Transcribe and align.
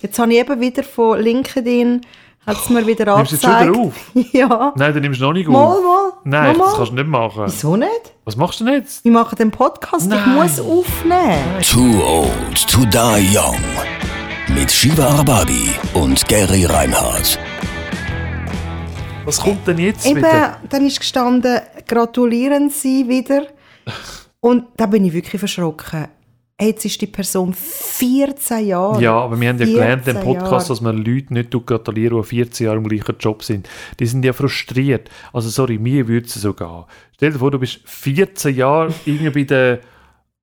Jetzt 0.00 0.18
habe 0.18 0.32
ich 0.32 0.38
eben 0.38 0.60
wieder 0.60 0.84
von 0.84 1.18
LinkedIn, 1.20 2.02
hat 2.46 2.56
es 2.56 2.70
mir 2.70 2.86
wieder 2.86 3.16
Nimmst 3.16 3.32
du 3.32 3.36
jetzt 3.36 3.44
angezeigt. 3.44 3.74
schon 3.74 3.92
wieder 4.14 4.48
auf? 4.48 4.50
ja. 4.60 4.72
Nein, 4.76 4.94
dann 4.94 5.02
nimmst 5.02 5.20
du 5.20 5.24
noch 5.24 5.32
nicht 5.32 5.48
Mal, 5.48 5.64
auf. 5.64 5.82
mal. 5.82 6.12
Nein, 6.24 6.42
mal, 6.56 6.64
das 6.64 6.72
mal. 6.72 6.76
kannst 6.76 6.92
du 6.92 6.96
nicht 6.96 7.08
machen. 7.08 7.42
Wieso 7.46 7.76
nicht? 7.76 8.12
Was 8.24 8.36
machst 8.36 8.60
du 8.60 8.64
denn 8.64 8.74
jetzt? 8.74 9.04
Ich 9.04 9.10
mache 9.10 9.34
den 9.36 9.50
Podcast, 9.50 10.04
ich 10.04 10.10
Nein. 10.10 10.34
muss 10.36 10.60
aufnehmen. 10.60 11.62
Too 11.62 12.02
Old 12.04 12.68
to 12.68 12.84
Die 12.84 13.36
Young. 13.36 13.56
Mit 14.54 14.70
Shiva 14.70 15.04
Arbabi 15.18 15.70
und 15.94 16.26
Gary 16.28 16.64
Reinhardt. 16.64 17.38
Was 19.24 19.40
kommt 19.40 19.66
denn 19.66 19.78
jetzt 19.78 20.06
Eben, 20.06 20.18
wieder? 20.18 20.56
dann 20.70 20.86
ist 20.86 21.00
gestanden, 21.00 21.60
gratulieren 21.86 22.70
Sie 22.70 23.08
wieder. 23.08 23.42
Und 24.40 24.64
da 24.76 24.86
bin 24.86 25.04
ich 25.04 25.12
wirklich 25.12 25.38
verschrocken. 25.40 26.06
Jetzt 26.60 26.84
ist 26.84 27.00
die 27.00 27.06
Person 27.06 27.54
14 27.54 28.66
Jahre. 28.66 29.00
Ja, 29.00 29.12
aber 29.12 29.40
wir 29.40 29.48
haben 29.48 29.58
ja 29.60 29.66
gelernt 29.66 30.08
im 30.08 30.14
14 30.16 30.24
Podcast, 30.24 30.50
Jahre. 30.50 30.68
dass 30.68 30.80
man 30.80 30.96
Leute 30.96 31.32
nicht 31.32 31.50
gratulieren, 31.52 32.20
die 32.20 32.28
14 32.28 32.66
Jahre 32.66 32.78
im 32.78 32.88
gleichen 32.88 33.16
Job 33.20 33.44
sind. 33.44 33.68
Die 34.00 34.06
sind 34.06 34.24
ja 34.24 34.32
frustriert. 34.32 35.08
Also 35.32 35.50
sorry, 35.50 35.78
mir 35.78 36.08
würde 36.08 36.26
es 36.26 36.34
so 36.34 36.52
gehen. 36.52 36.84
Stell 37.14 37.32
dir 37.32 37.38
vor, 37.38 37.52
du 37.52 37.60
bist 37.60 37.80
14 37.84 38.56
Jahre 38.56 38.92
irgendwie 39.04 39.30
bei 39.30 39.44
der 39.44 39.80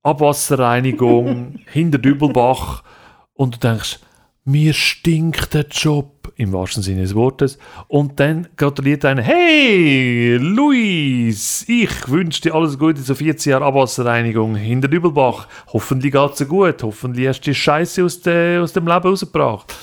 Abwasserreinigung 0.03 1.59
hinter 1.71 1.97
Dübelbach 1.97 2.83
und 3.33 3.55
du 3.55 3.59
denkst, 3.59 3.99
mir 4.45 4.73
stinkt 4.73 5.53
der 5.53 5.65
Job, 5.67 6.14
im 6.37 6.51
wahrsten 6.53 6.83
Sinne 6.83 7.01
des 7.01 7.15
Wortes. 7.15 7.57
Und 7.87 8.19
dann 8.19 8.47
gratuliert 8.57 9.05
einer, 9.05 9.21
hey, 9.21 10.37
Luis, 10.37 11.65
ich 11.67 12.09
wünsche 12.09 12.41
dir 12.41 12.55
alles 12.55 12.77
Gute 12.77 13.03
zu 13.03 13.15
14 13.15 13.51
Jahren 13.51 13.63
Abwasserreinigung 13.63 14.55
hinter 14.55 14.87
Dübelbach. 14.87 15.47
Hoffentlich 15.71 16.13
geht 16.13 16.31
es 16.31 16.37
dir 16.37 16.45
gut, 16.45 16.83
hoffentlich 16.83 17.27
hast 17.27 17.41
du 17.41 17.51
die 17.51 17.55
Scheiße 17.55 18.03
aus, 18.03 18.21
de, 18.21 18.59
aus 18.59 18.73
dem 18.73 18.87
Leben 18.87 19.07
rausgebracht. 19.07 19.73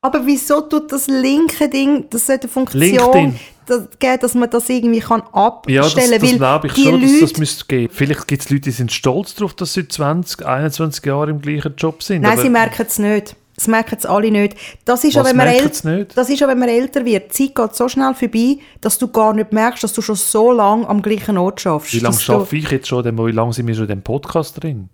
Aber 0.00 0.24
wieso 0.24 0.60
tut 0.60 0.92
das 0.92 1.08
linke 1.08 1.68
Ding, 1.68 2.06
das 2.10 2.26
sollte 2.26 2.44
eine 2.44 2.52
Funktion 2.52 2.80
LinkedIn. 2.80 3.40
das, 3.66 3.88
geben, 3.98 4.18
dass 4.20 4.34
man 4.34 4.48
das 4.48 4.68
irgendwie 4.68 5.00
kann 5.00 5.22
Ja, 5.32 5.82
das, 5.82 5.96
abstellen 5.96 6.20
das 6.20 6.30
weil 6.30 6.36
glaube 6.36 6.66
ich 6.68 6.72
die 6.74 6.82
schon, 6.84 7.00
dass 7.00 7.10
Leute, 7.10 7.24
das 7.24 7.38
müsste 7.38 7.64
gehen. 7.66 7.88
Vielleicht 7.92 8.28
gibt 8.28 8.42
es 8.42 8.50
Leute, 8.50 8.62
die 8.62 8.70
sind 8.70 8.92
stolz 8.92 9.34
darauf, 9.34 9.54
dass 9.54 9.74
sie 9.74 9.88
20, 9.88 10.46
21 10.46 11.04
Jahre 11.04 11.30
im 11.30 11.40
gleichen 11.40 11.74
Job 11.76 12.02
sind. 12.02 12.22
Nein, 12.22 12.38
sie 12.38 12.48
merken 12.48 12.86
es 12.86 12.98
nicht. 13.00 13.34
Das 13.58 13.66
merken 13.68 13.96
es 13.98 14.06
alle 14.06 14.30
nicht. 14.30 14.56
Das 14.84 15.02
ist, 15.04 15.16
Was 15.16 15.22
auch, 15.26 15.28
wenn 15.30 15.36
man 15.36 15.48
nicht? 15.48 16.16
das 16.16 16.30
ist 16.30 16.42
auch, 16.42 16.48
wenn 16.48 16.58
man 16.60 16.68
älter 16.68 17.04
wird. 17.04 17.36
Die 17.38 17.48
Zeit 17.48 17.54
geht 17.56 17.74
so 17.74 17.88
schnell 17.88 18.14
vorbei, 18.14 18.58
dass 18.80 18.98
du 18.98 19.08
gar 19.08 19.34
nicht 19.34 19.52
merkst, 19.52 19.82
dass 19.82 19.92
du 19.92 20.00
schon 20.00 20.14
so 20.14 20.52
lange 20.52 20.88
am 20.88 21.02
gleichen 21.02 21.36
Ort 21.36 21.60
schaffst. 21.60 21.92
wie 21.92 21.98
lange 21.98 22.14
du- 22.14 22.22
schaffe 22.22 22.56
ich 22.56 22.70
jetzt 22.70 22.86
schon, 22.88 23.02
denn 23.02 23.18
wie 23.18 23.32
lange 23.32 23.52
sind 23.52 23.66
wir 23.66 23.74
schon 23.74 23.84
in 23.84 23.88
dem 23.88 24.02
Podcast 24.02 24.62
drin? 24.62 24.88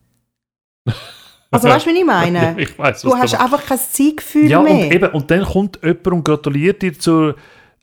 Also 1.50 1.68
weißt 1.68 1.86
du, 1.86 1.90
was 1.90 1.96
ich 1.98 2.04
meine? 2.04 2.38
Ja, 2.38 2.54
ich 2.56 2.78
weiss, 2.78 3.02
du 3.02 3.08
du 3.08 3.14
hast 3.14 3.32
meinst. 3.32 3.40
einfach 3.40 3.64
kein 3.66 3.78
Zeitgefühl 3.78 4.50
Ja, 4.50 4.60
mehr. 4.62 4.86
und, 4.86 4.92
eben, 4.92 5.10
und 5.12 5.30
dann 5.30 5.44
kommt 5.44 5.78
jemand 5.82 6.06
und 6.08 6.24
gratuliert 6.24 6.82
dir 6.82 6.98
zur 6.98 7.36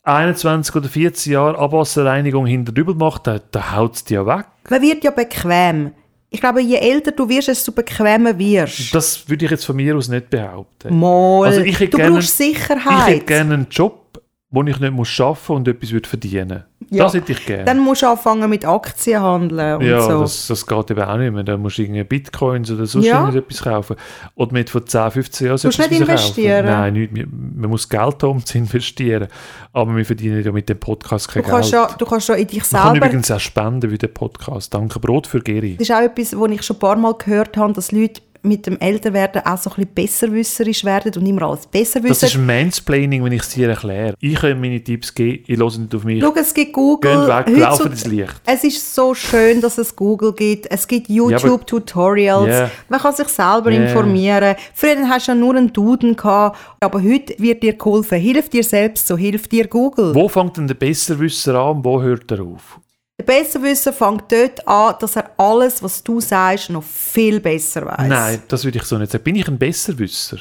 21 0.04 0.76
oder 0.76 0.90
14 0.90 1.34
Jahren 1.34 1.56
Abwasserreinigung 1.56 2.46
hinter 2.48 2.72
Dübelmacht, 2.72 3.28
da, 3.28 3.40
da 3.52 3.76
haut 3.76 3.96
es 3.96 4.04
dir 4.04 4.26
weg. 4.26 4.46
Man 4.70 4.82
wird 4.82 5.04
ja 5.04 5.12
bequem. 5.12 5.92
Ich 6.34 6.40
glaube, 6.40 6.62
je 6.62 6.78
älter 6.78 7.12
du 7.12 7.28
wirst, 7.28 7.50
desto 7.50 7.74
bequemer 7.74 8.38
wirst. 8.40 8.96
Das 8.96 9.28
würde 9.28 9.44
ich 9.44 9.52
jetzt 9.52 9.66
von 9.66 9.76
mir 9.76 9.98
aus 9.98 10.08
nicht 10.08 10.30
behaupten. 10.30 10.98
Mal. 10.98 11.46
Also 11.46 11.60
ich 11.60 11.78
hätte 11.78 11.92
du 11.92 11.98
gerne- 11.98 12.16
brauchst 12.16 12.40
Ich 12.40 12.58
Sicherheit. 12.58 13.08
hätte 13.16 13.26
gerne 13.26 13.54
einen 13.54 13.68
Job, 13.70 14.22
wo 14.50 14.64
ich 14.64 14.80
nicht 14.80 14.94
muss 14.94 15.20
arbeiten 15.20 15.52
und 15.52 15.68
etwas 15.68 15.92
würde 15.92 16.08
verdienen 16.08 16.64
Ja. 16.94 17.06
Das 17.06 17.14
hätte 17.14 17.32
ich 17.32 17.46
gerne. 17.46 17.64
Dann 17.64 17.80
musst 17.80 18.02
du 18.02 18.08
anfangen 18.08 18.50
mit 18.50 18.66
Aktien 18.66 19.22
handeln 19.22 19.78
und 19.78 19.86
ja, 19.86 20.02
so. 20.02 20.20
das, 20.20 20.48
das 20.48 20.68
geht 20.68 20.92
eben 20.92 21.02
auch 21.02 21.16
nicht 21.18 21.34
mehr. 21.34 21.44
Da 21.44 21.56
musst 21.56 21.78
du 21.78 21.84
irgendwie 21.84 22.04
Bitcoins 22.04 22.70
oder 22.70 22.86
sonst 22.86 23.06
Ja. 23.06 23.22
irgendetwas 23.22 23.62
kaufen. 23.64 23.96
Oder 24.36 24.52
mit 24.52 24.70
von 24.70 24.86
10, 24.86 25.12
15 25.12 25.48
Jahren 25.48 25.54
Musst 25.54 25.64
du 25.64 25.70
etwas 25.70 25.90
nicht 25.90 26.02
investieren? 26.02 26.66
Kaufen. 26.66 26.80
Nein, 26.80 26.94
nicht. 26.94 27.12
Man 27.16 27.70
muss 27.70 27.88
Geld 27.88 28.24
haben, 28.24 28.30
um 28.32 28.46
zu 28.46 28.58
investieren. 28.58 29.28
Aber 29.72 29.96
wir 29.96 30.06
verdienen 30.06 30.44
ja 30.44 30.52
mit 30.52 30.68
dem 30.68 30.80
Podcast 30.80 31.30
du, 31.30 31.42
kein 31.42 31.44
kannst 31.44 31.72
Geld. 31.72 31.90
ja, 31.90 31.96
du 31.98 32.06
kannst 32.06 32.28
ja 32.28 32.36
in 32.36 32.48
dich 32.48 32.60
Man 32.72 32.82
kann 32.82 32.92
selber 32.92 33.06
übrigens 33.08 33.32
auch 33.32 33.40
spenden 33.40 33.90
wie 33.90 33.98
der 33.98 34.08
Podcast. 34.10 34.74
Danke 34.74 35.00
Brot 35.00 35.28
für 35.28 35.40
Geri. 35.40 35.78
Das 35.78 35.88
ist 35.88 35.96
auch 35.96 36.02
etwas, 36.02 36.38
was 36.38 36.52
ich 36.52 36.62
schon 36.64 36.76
ein 36.76 36.80
paar 36.80 36.98
Mal 36.98 37.14
gehört 37.14 37.56
habe, 37.56 37.72
dass 37.72 37.94
Leute 37.94 38.22
mit 38.44 38.66
dem 38.66 38.80
Älterwerden 38.80 39.44
auch 39.46 39.58
so 39.58 39.70
ein 39.70 39.76
bisschen 39.76 39.94
besserwisserisch 39.96 40.84
werden 40.84 41.12
und 41.16 41.26
immer 41.26 41.44
alles 41.44 41.68
besser 41.68 42.00
Das 42.00 42.10
wissen. 42.22 42.26
ist 42.26 42.38
Mansplaining, 42.38 43.24
wenn 43.24 43.32
ich 43.34 43.42
es 43.42 43.50
dir 43.50 43.70
erkläre. 43.70 44.16
Ich 44.20 44.36
kann 44.36 44.60
meine 44.60 44.84
Tipps 44.84 45.14
geben, 45.14 45.44
ich 45.48 45.58
höre 45.58 45.78
nicht 45.78 45.94
auf 45.96 46.04
mich. 46.04 46.24
Schau, 46.24 46.34
es 46.36 46.54
gibt 46.54 46.74
Google. 46.74 47.12
Gehen 47.12 47.28
weg, 47.28 47.58
laufen 47.60 47.92
ins 47.92 48.06
Licht. 48.06 48.34
Es 48.46 48.64
ist 48.64 48.96
so 48.96 49.14
schön, 49.14 49.62
dass 49.62 49.78
es 49.78 49.96
Google 49.96 50.34
gibt. 50.34 50.70
Es 50.72 50.88
gibt 50.88 51.08
YouTube-Tutorials. 51.10 52.48
Ja. 52.48 52.72
Man 52.90 53.00
kann 53.00 53.16
sich 53.16 53.28
selber 53.28 53.72
Ja. 53.72 53.82
informieren. 53.84 54.56
Früher 54.74 55.08
hast 55.08 55.28
du 55.28 55.32
ja 55.32 55.36
nur 55.38 55.56
einen 55.56 55.72
Duden 55.72 56.16
gehabt, 56.16 56.58
aber 56.80 57.02
heute 57.02 57.36
wird 57.38 57.64
dir 57.64 57.74
geholfen. 57.74 58.20
Hilf 58.20 58.50
dir 58.50 58.64
selbst, 58.64 59.08
so 59.08 59.18
hilft 59.18 59.52
dir 59.52 59.68
Google. 59.68 60.14
Wo 60.16 60.28
fängt 60.28 60.58
denn 60.58 60.68
der 60.68 60.76
Besserwisser 60.76 61.56
an 61.56 61.78
und 61.78 61.86
wo 61.86 62.02
hört 62.02 62.32
er 62.32 62.42
auf? 62.42 62.80
Der 63.22 63.34
Besserwisser 63.34 63.94
fängt 63.94 64.32
dort 64.32 64.68
an, 64.68 64.96
dass 65.00 65.16
er 65.16 65.30
alles, 65.38 65.84
was 65.84 66.04
du 66.04 66.20
sagst, 66.20 66.72
noch 66.72 66.82
viel 66.84 67.40
besser 67.40 67.86
weiß. 67.86 68.08
Nein, 68.08 68.42
das 68.48 68.66
würde 68.66 68.80
ich 68.80 68.84
so 68.84 68.98
nicht 68.98 69.12
sagen. 69.12 69.24
Bin 69.24 69.36
ich 69.36 69.48
ein 69.48 69.60
Besserwisser? 69.60 70.38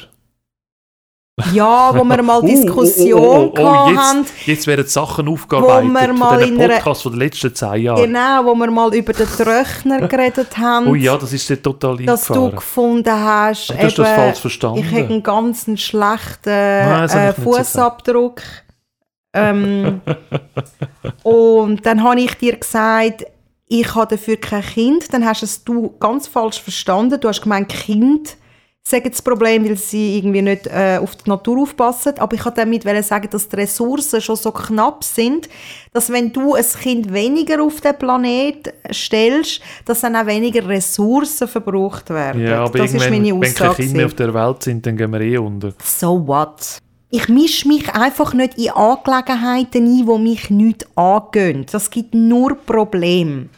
Ja, 1.52 1.94
wo 1.94 2.04
wir 2.04 2.22
mal 2.22 2.38
Oh, 2.42 2.46
Diskussion 2.46 3.20
oh, 3.20 3.52
oh, 3.54 3.58
oh, 3.58 3.62
oh, 3.62 3.96
hatten. 3.96 4.18
jetzt, 4.20 4.46
jetzt 4.46 4.66
werden 4.66 4.86
Sachen 4.86 5.28
aufgearbeitet 5.28 5.88
Wo 5.88 5.92
wir 5.92 6.08
von 6.08 6.18
mal 6.18 6.42
einer- 6.42 6.68
Podcasts 6.68 7.02
von 7.02 7.12
den 7.12 7.18
letzten 7.18 7.54
zehn 7.54 7.82
Jahren. 7.82 8.02
Genau, 8.02 8.44
wo 8.46 8.54
wir 8.54 8.70
mal 8.70 8.94
über 8.94 9.12
den 9.12 9.26
Tröchner 9.26 10.08
geredet 10.08 10.56
haben. 10.56 10.86
Oh 10.86 10.94
ja, 10.94 11.18
das 11.18 11.34
ist 11.34 11.48
dir 11.50 11.60
total 11.60 11.98
dass 11.98 12.26
du 12.28 12.50
gefunden 12.50 13.12
hast, 13.12 13.70
Aber 13.72 13.78
du 13.78 13.84
hast 13.84 13.98
das 13.98 14.08
falsch 14.08 14.40
verstanden. 14.40 14.78
ich 14.78 14.86
habe 14.90 15.04
einen 15.04 15.22
ganz 15.22 15.66
schlechten 15.80 16.48
äh, 16.48 17.32
Fußabdruck. 17.34 18.40
Ähm, 19.32 20.00
und 21.22 21.86
dann 21.86 22.02
habe 22.02 22.20
ich 22.20 22.34
dir 22.34 22.56
gesagt, 22.56 23.24
ich 23.68 23.94
habe 23.94 24.16
dafür 24.16 24.36
kein 24.36 24.62
Kind. 24.62 25.12
Dann 25.12 25.24
hast 25.24 25.42
es 25.42 25.62
du 25.62 25.94
ganz 26.00 26.26
falsch 26.26 26.60
verstanden. 26.60 27.20
Du 27.20 27.28
hast 27.28 27.42
gemeint, 27.42 27.68
Kind 27.68 28.36
sagen 28.82 29.10
das 29.10 29.22
Problem, 29.22 29.64
weil 29.64 29.76
sie 29.76 30.18
irgendwie 30.18 30.42
nicht 30.42 30.66
äh, 30.66 30.98
auf 31.00 31.14
die 31.16 31.28
Natur 31.28 31.62
aufpassen. 31.62 32.14
Aber 32.18 32.34
ich 32.34 32.44
wollte 32.44 32.60
damit 32.62 32.82
sagen, 33.04 33.28
dass 33.30 33.48
die 33.48 33.56
Ressourcen 33.56 34.20
schon 34.20 34.36
so 34.36 34.50
knapp 34.50 35.04
sind, 35.04 35.48
dass 35.92 36.10
wenn 36.10 36.32
du 36.32 36.54
ein 36.54 36.64
Kind 36.64 37.12
weniger 37.12 37.62
auf 37.62 37.80
den 37.80 37.96
Planet 37.96 38.74
stellst, 38.92 39.60
dass 39.84 40.00
dann 40.00 40.16
auch 40.16 40.26
weniger 40.26 40.66
Ressourcen 40.66 41.46
verbraucht 41.46 42.10
werden. 42.10 42.42
Ja, 42.42 42.64
aber 42.64 42.78
das 42.78 42.94
ist 42.94 43.08
meine 43.08 43.16
wenn 43.16 43.40
keine 43.40 43.70
Aussage. 43.70 43.82
Kinder 43.82 43.96
mehr 43.96 44.06
auf 44.06 44.14
der 44.14 44.34
Welt 44.34 44.62
sind, 44.62 44.84
dann 44.84 44.96
gehen 44.96 45.12
wir 45.12 45.20
eh 45.20 45.38
unter. 45.38 45.72
So 45.84 46.26
what? 46.26 46.80
Ich 47.12 47.28
mische 47.28 47.66
mich 47.66 47.92
einfach 47.92 48.34
nicht 48.34 48.56
in 48.56 48.70
Angelegenheiten 48.70 49.84
ein, 49.84 50.06
die 50.06 50.18
mich 50.18 50.48
nicht 50.50 50.86
angehen. 50.96 51.66
Das 51.70 51.90
gibt 51.90 52.14
nur 52.14 52.54
Probleme. 52.54 53.48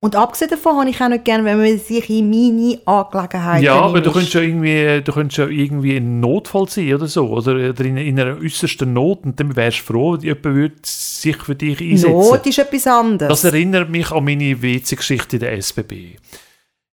Und 0.00 0.14
abgesehen 0.14 0.50
davon 0.50 0.76
habe 0.78 0.90
ich 0.90 1.00
auch 1.00 1.08
nicht 1.08 1.24
gerne, 1.24 1.44
wenn 1.44 1.58
man 1.58 1.78
sich 1.78 2.08
in 2.08 2.30
meine 2.30 2.78
Angelegenheiten 2.86 3.64
Ja, 3.64 3.80
aber 3.80 4.00
du 4.00 4.10
einmischt. 4.10 4.12
könntest 4.12 4.34
ja 4.34 4.40
irgendwie, 4.40 5.02
du 5.02 5.12
könntest 5.12 5.38
ja 5.38 5.46
irgendwie 5.46 5.96
in 5.96 6.20
Notfall 6.20 6.68
sein 6.68 6.94
oder 6.94 7.06
so. 7.06 7.26
Oder, 7.28 7.70
oder 7.70 7.84
in, 7.84 7.96
in 7.96 8.20
einer 8.20 8.38
äußersten 8.38 8.92
Not. 8.92 9.24
Und 9.24 9.40
dann 9.40 9.56
wärst 9.56 9.80
du 9.80 9.92
froh, 9.92 10.16
jemand 10.16 10.44
würde 10.44 10.76
sich 10.84 11.36
für 11.36 11.54
dich 11.54 11.80
einsetzen. 11.80 12.12
Not 12.12 12.46
ist 12.46 12.58
etwas 12.58 12.86
anderes. 12.86 13.28
Das 13.28 13.52
erinnert 13.52 13.90
mich 13.90 14.10
an 14.10 14.24
meine 14.24 14.62
WC-Geschichte 14.62 15.36
in 15.36 15.40
der 15.40 15.52
SBB. 15.52 16.16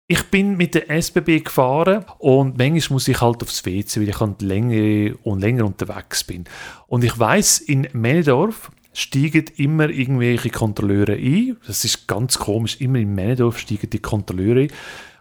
Ich 0.05 0.23
bin 0.23 0.57
mit 0.57 0.75
der 0.75 0.89
SBB 0.89 1.45
gefahren 1.45 2.03
und 2.17 2.57
manchmal 2.57 2.95
muss 2.95 3.07
ich 3.07 3.21
halt 3.21 3.41
aufs 3.41 3.65
WC, 3.65 4.01
weil 4.01 4.09
ich 4.09 4.19
halt 4.19 4.41
länger 4.41 5.15
und 5.23 5.39
länger 5.39 5.65
unterwegs 5.65 6.25
bin. 6.25 6.43
Und 6.87 7.05
ich 7.05 7.17
weiß 7.17 7.59
in 7.59 7.87
Männedorf 7.93 8.69
steigen 8.91 9.45
immer 9.55 9.89
irgendwelche 9.89 10.49
Kontrolleure 10.49 11.13
ein. 11.13 11.55
Das 11.65 11.85
ist 11.85 12.05
ganz 12.05 12.37
komisch. 12.37 12.81
Immer 12.81 12.99
in 12.99 13.15
Männedorf 13.15 13.57
steigen 13.57 13.89
die 13.89 13.99
Kontrolleure 13.99 14.63
ein. 14.63 14.71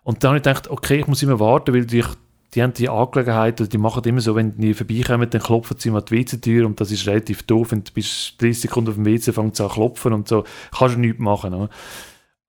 Und 0.02 0.24
dann 0.24 0.30
habe 0.30 0.38
ich 0.38 0.42
gedacht, 0.42 0.68
okay, 0.68 0.98
ich 0.98 1.06
muss 1.06 1.22
immer 1.22 1.38
warten, 1.38 1.72
weil 1.72 1.86
die, 1.86 2.04
die 2.52 2.62
haben 2.62 2.74
die 2.74 2.88
Angelegenheit, 2.88 3.60
oder 3.60 3.70
die 3.70 3.78
machen 3.78 4.02
immer 4.02 4.20
so, 4.20 4.34
wenn 4.34 4.56
die 4.58 4.74
vorbeikommen, 4.74 5.30
dann 5.30 5.40
klopfen 5.40 5.76
sie 5.78 5.90
mal 5.90 6.02
die 6.02 6.16
WC-Tür 6.16 6.66
und 6.66 6.80
das 6.80 6.90
ist 6.90 7.06
relativ 7.06 7.44
doof. 7.44 7.70
Wenn 7.70 7.84
du 7.84 7.92
bist 7.92 8.42
30 8.42 8.62
Sekunden 8.62 8.90
auf 8.90 8.96
dem 8.96 9.06
WC, 9.06 9.32
fängt 9.32 9.54
es 9.54 9.60
an 9.60 9.68
klopfen 9.68 10.12
und 10.12 10.26
so. 10.26 10.42
Kannst 10.76 10.96
du 10.96 11.00
nichts 11.00 11.20
machen. 11.20 11.54
Oder? 11.54 11.70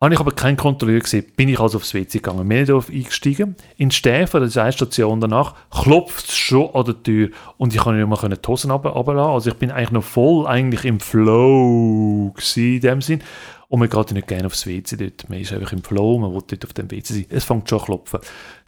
Habe 0.03 0.15
ich 0.15 0.19
aber 0.19 0.33
keinen 0.33 0.57
Kontrolleur 0.57 0.99
gesehen, 0.99 1.23
bin 1.37 1.47
ich 1.47 1.61
also 1.61 1.77
aufs 1.77 1.93
WC 1.93 2.17
gegangen. 2.17 2.45
Männedorf 2.45 2.89
eingestiegen, 2.89 3.55
in 3.77 3.89
Stäfer, 3.89 4.41
das 4.41 4.49
ist 4.49 4.57
eine 4.57 4.73
Station 4.73 5.21
danach, 5.21 5.55
klopft 5.71 6.27
es 6.27 6.35
schon 6.35 6.75
an 6.75 6.83
der 6.83 7.01
Tür 7.01 7.29
und 7.55 7.73
ich 7.73 7.81
kann 7.81 7.95
nicht 7.95 8.05
mal 8.05 8.17
die 8.17 8.35
Hosen 8.45 8.69
runter- 8.69 8.89
runterlassen. 8.89 9.31
Also 9.31 9.49
ich 9.51 9.55
bin 9.55 9.71
eigentlich 9.71 9.91
noch 9.91 10.03
voll 10.03 10.45
eigentlich 10.45 10.83
im 10.83 10.99
Flow 10.99 12.33
gewesen, 12.35 12.73
in 12.73 12.81
dem 12.81 13.01
Sinn. 13.01 13.21
Und 13.69 13.79
man 13.79 13.89
geht 13.89 14.11
nicht 14.11 14.27
gerne 14.27 14.47
aufs 14.47 14.67
WC 14.67 14.97
dort. 14.97 15.29
Man 15.29 15.39
ist 15.39 15.53
einfach 15.53 15.71
im 15.71 15.81
Flow, 15.81 16.19
man 16.19 16.33
will 16.33 16.43
dort 16.47 16.65
auf 16.65 16.73
dem 16.73 16.91
WC 16.91 17.13
sein. 17.13 17.25
Es 17.29 17.45
fängt 17.45 17.69
schon 17.69 17.79
an 17.79 17.85
klopfen. 17.85 18.19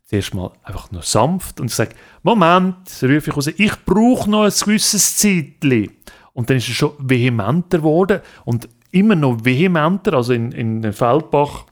Zuerst 0.06 0.34
mal 0.34 0.52
einfach 0.64 0.90
nur 0.92 1.02
sanft 1.02 1.60
und 1.60 1.66
ich 1.66 1.76
sage, 1.76 1.96
Moment, 2.24 2.78
rufe 3.04 3.30
ich 3.30 3.36
raus, 3.36 3.48
ich 3.48 3.74
brauche 3.86 4.30
noch 4.30 4.44
ein 4.46 4.52
gewisses 4.52 5.18
Zeitchen. 5.18 5.92
Und 6.32 6.50
dann 6.50 6.56
ist 6.58 6.70
es 6.70 6.76
schon 6.76 6.94
vehementer 6.98 7.80
geworden 7.80 8.22
und 8.46 8.70
immer 8.96 9.16
noch 9.16 9.44
vehementer, 9.44 10.14
also 10.14 10.34
in, 10.34 10.52
in 10.52 10.82
Feldbach 10.94 11.66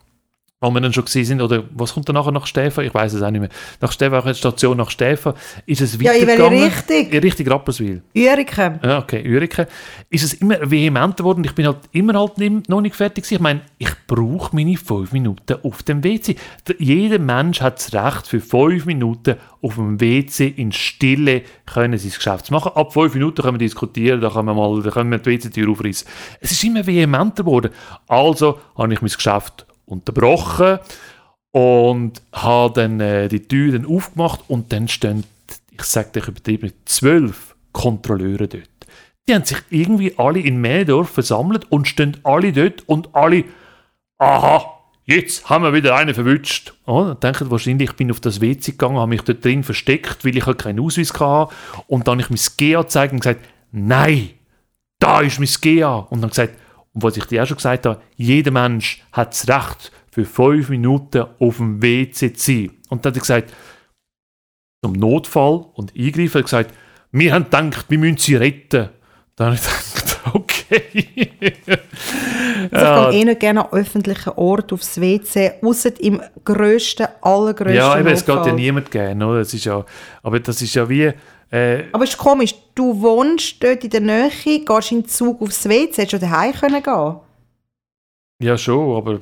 wo 0.64 0.72
wir 0.72 0.82
dann 0.82 0.94
schon 0.94 1.06
gesehen 1.06 1.26
sind, 1.26 1.42
oder 1.42 1.64
was 1.72 1.94
kommt 1.94 2.08
dann 2.10 2.16
nachher 2.16 2.32
nach 2.32 2.48
Stefan? 2.48 2.86
Ich 2.86 2.94
weiß 2.94 3.14
es 3.14 3.22
auch 3.22 3.30
nicht 3.32 3.42
mehr. 3.42 3.50
Nach 3.82 3.92
Stefan, 3.92 4.34
Station 4.34 4.78
nach 4.78 4.90
Stefan, 4.90 5.34
ist 5.66 5.82
es 5.82 5.94
Ja, 6.02 6.12
in 6.14 6.26
welche 6.26 6.42
weitergegangen. 6.42 6.64
Richtung? 6.64 7.10
In 7.12 7.20
Richtung 7.20 7.48
Rapperswil. 7.48 8.02
Ürike. 8.16 8.80
Ja, 8.84 9.00
okay, 9.00 9.22
Ürike. 9.24 9.68
Ist 10.10 10.24
es 10.24 10.34
immer 10.36 10.58
vehementer 10.70 11.18
geworden 11.24 11.44
ich 11.44 11.54
bin 11.54 11.68
halt 11.68 11.78
immer 11.92 12.18
halt 12.20 12.38
nicht, 12.38 12.70
noch 12.70 12.82
nicht 12.82 12.96
fertig 12.96 13.24
gewesen. 13.24 13.36
Ich 13.36 13.42
meine, 13.42 13.62
ich 13.78 13.90
brauche 14.08 14.56
meine 14.56 14.78
fünf 14.78 15.12
Minuten 15.12 15.58
auf 15.64 15.84
dem 15.84 16.04
WC. 16.04 16.36
Der- 16.68 16.76
Jeder 16.80 17.20
Mensch 17.20 17.62
hat 17.62 17.78
das 17.80 17.94
Recht, 17.94 18.28
für 18.28 18.40
fünf 18.40 18.86
Minuten 18.86 19.36
auf 19.62 19.76
dem 19.76 20.00
WC 20.00 20.48
in 20.48 20.72
Stille 20.72 21.44
können 21.66 21.98
sein 21.98 22.12
Geschäft 22.12 22.46
zu 22.48 22.54
machen. 22.54 22.72
Ab 22.76 22.94
fünf 22.94 23.14
Minuten 23.14 23.42
können 23.42 23.56
wir 23.56 23.60
diskutieren, 23.60 24.22
da 24.22 24.30
können 24.30 24.46
wir 24.48 24.54
mal, 24.54 24.82
da 24.82 24.90
können 24.92 25.12
wir 25.12 25.18
die 25.20 25.30
WC-Tür 25.32 25.70
aufreißen. 25.70 26.08
Es 26.40 26.52
ist 26.52 26.64
immer 26.64 26.86
vehementer 26.86 27.44
geworden. 27.44 27.72
Also 28.08 28.60
habe 28.78 28.94
ich 28.94 29.02
mein 29.02 29.10
Geschäft 29.12 29.66
unterbrochen 29.86 30.80
und 31.52 32.22
habe 32.32 32.74
dann 32.74 33.00
äh, 33.00 33.28
die 33.28 33.48
Tür 33.48 33.74
dann 33.74 33.86
aufgemacht 33.86 34.42
und 34.48 34.74
dann 34.74 34.88
stehen, 34.88 35.24
ich 35.72 35.84
sage 35.84 36.10
dir 36.14 36.28
übertrieben, 36.28 36.74
zwölf 36.86 37.56
Kontrolleure 37.72 38.48
dort. 38.48 38.70
Die 39.28 39.34
haben 39.34 39.46
sich 39.46 39.60
irgendwie 39.70 40.18
alle 40.18 40.40
in 40.40 40.60
Mähdorf 40.60 41.10
versammelt 41.10 41.72
und 41.72 41.88
stehen 41.88 42.18
alle 42.24 42.52
dort 42.52 42.88
und 42.88 43.16
alle, 43.16 43.46
aha, 44.18 44.66
jetzt 45.06 45.50
haben 45.50 45.64
wir 45.64 45.74
wieder 45.74 45.96
einen 45.96 46.14
verwünscht. 46.14 46.74
Oh, 46.86 47.14
denken 47.14 47.52
wahrscheinlich, 47.52 47.92
ich 47.92 47.96
bin 47.96 48.12
auf 48.12 48.20
das 48.20 48.42
WC 48.42 48.72
gegangen, 48.72 48.98
habe 48.98 49.10
mich 49.10 49.22
dort 49.22 49.46
drin 49.46 49.64
versteckt, 49.64 50.26
weil 50.26 50.36
ich 50.36 50.46
halt 50.46 50.60
keinen 50.60 50.80
Ausweis 50.80 51.14
hatte. 51.20 51.54
Und 51.88 52.08
dann 52.08 52.22
habe 52.22 52.22
ich 52.22 52.30
mein 52.30 52.58
GA 52.58 52.82
gezeigt 52.82 53.14
und 53.14 53.20
gesagt, 53.20 53.46
nein, 53.72 54.32
da 55.00 55.22
ist 55.22 55.40
mein 55.40 55.50
GA. 55.62 55.96
Und 55.96 56.22
dann 56.22 56.30
gesagt, 56.30 56.58
und 56.94 57.04
was 57.04 57.18
ich 57.18 57.26
dir 57.26 57.44
auch 57.44 57.48
schon 57.48 57.58
gesagt 57.58 57.86
habe, 57.86 58.02
jeder 58.16 58.52
Mensch 58.52 59.04
hat 59.12 59.32
das 59.32 59.48
Recht, 59.48 59.92
für 60.14 60.26
fünf 60.26 60.70
Minuten 60.70 61.26
auf 61.40 61.58
dem 61.58 61.82
WC 61.82 62.34
zu 62.34 62.52
sein. 62.52 62.72
Und 62.90 63.04
dann 63.04 63.12
hat 63.12 63.18
er 63.18 63.22
gesagt, 63.22 63.54
zum 64.86 64.94
Notfall 64.94 65.66
und 65.74 65.92
Eingreifen, 65.98 66.40
hat 66.40 66.44
gesagt, 66.44 66.74
wir 67.12 67.34
haben 67.34 67.46
gedacht, 67.46 67.86
wir 67.90 67.98
müssen 67.98 68.18
sie 68.18 68.36
retten. 68.36 68.90
Dann 69.36 69.48
habe 69.48 69.56
ich 69.56 69.62
gedacht, 69.64 70.20
okay. 70.34 71.54
Also 72.72 73.10
ich 73.10 73.12
gehe 73.12 73.22
eh 73.22 73.26
nicht 73.26 73.40
gerne 73.40 73.66
an 73.66 73.72
öffentlichen 73.72 74.30
Ort 74.36 74.72
aufs 74.72 75.02
WC, 75.02 75.54
außer 75.64 76.00
im 76.00 76.22
grössten, 76.44 77.08
allergrössten 77.22 77.76
ja, 77.76 78.00
eben, 78.00 78.10
es 78.10 78.24
geht 78.24 78.46
ja 78.46 78.54
niemand 78.54 78.92
gerne, 78.92 79.28
oder? 79.28 79.40
Das 79.40 79.54
ist 79.54 79.66
ja, 79.66 79.84
aber 80.22 80.40
das 80.40 80.62
ist 80.62 80.76
ja 80.76 80.88
wie, 80.88 81.12
äh, 81.54 81.84
Aber 81.92 82.04
es 82.04 82.12
ist 82.12 82.18
komisch, 82.18 82.56
du 82.76 83.00
wohnst 83.02 83.64
dort 83.64 83.84
in 83.84 83.90
der 83.90 84.02
Nähe, 84.02 84.30
gehst 84.30 84.92
in 84.92 85.02
den 85.02 85.08
Zug 85.08 85.42
aufs 85.42 85.66
WC, 85.68 86.02
hättest 86.02 86.14
du 86.14 86.20
daheim 86.20 86.54
können 86.54 86.82
gehen 86.84 87.16
ja 88.42 88.58
schon, 88.58 88.98
aber 88.98 89.20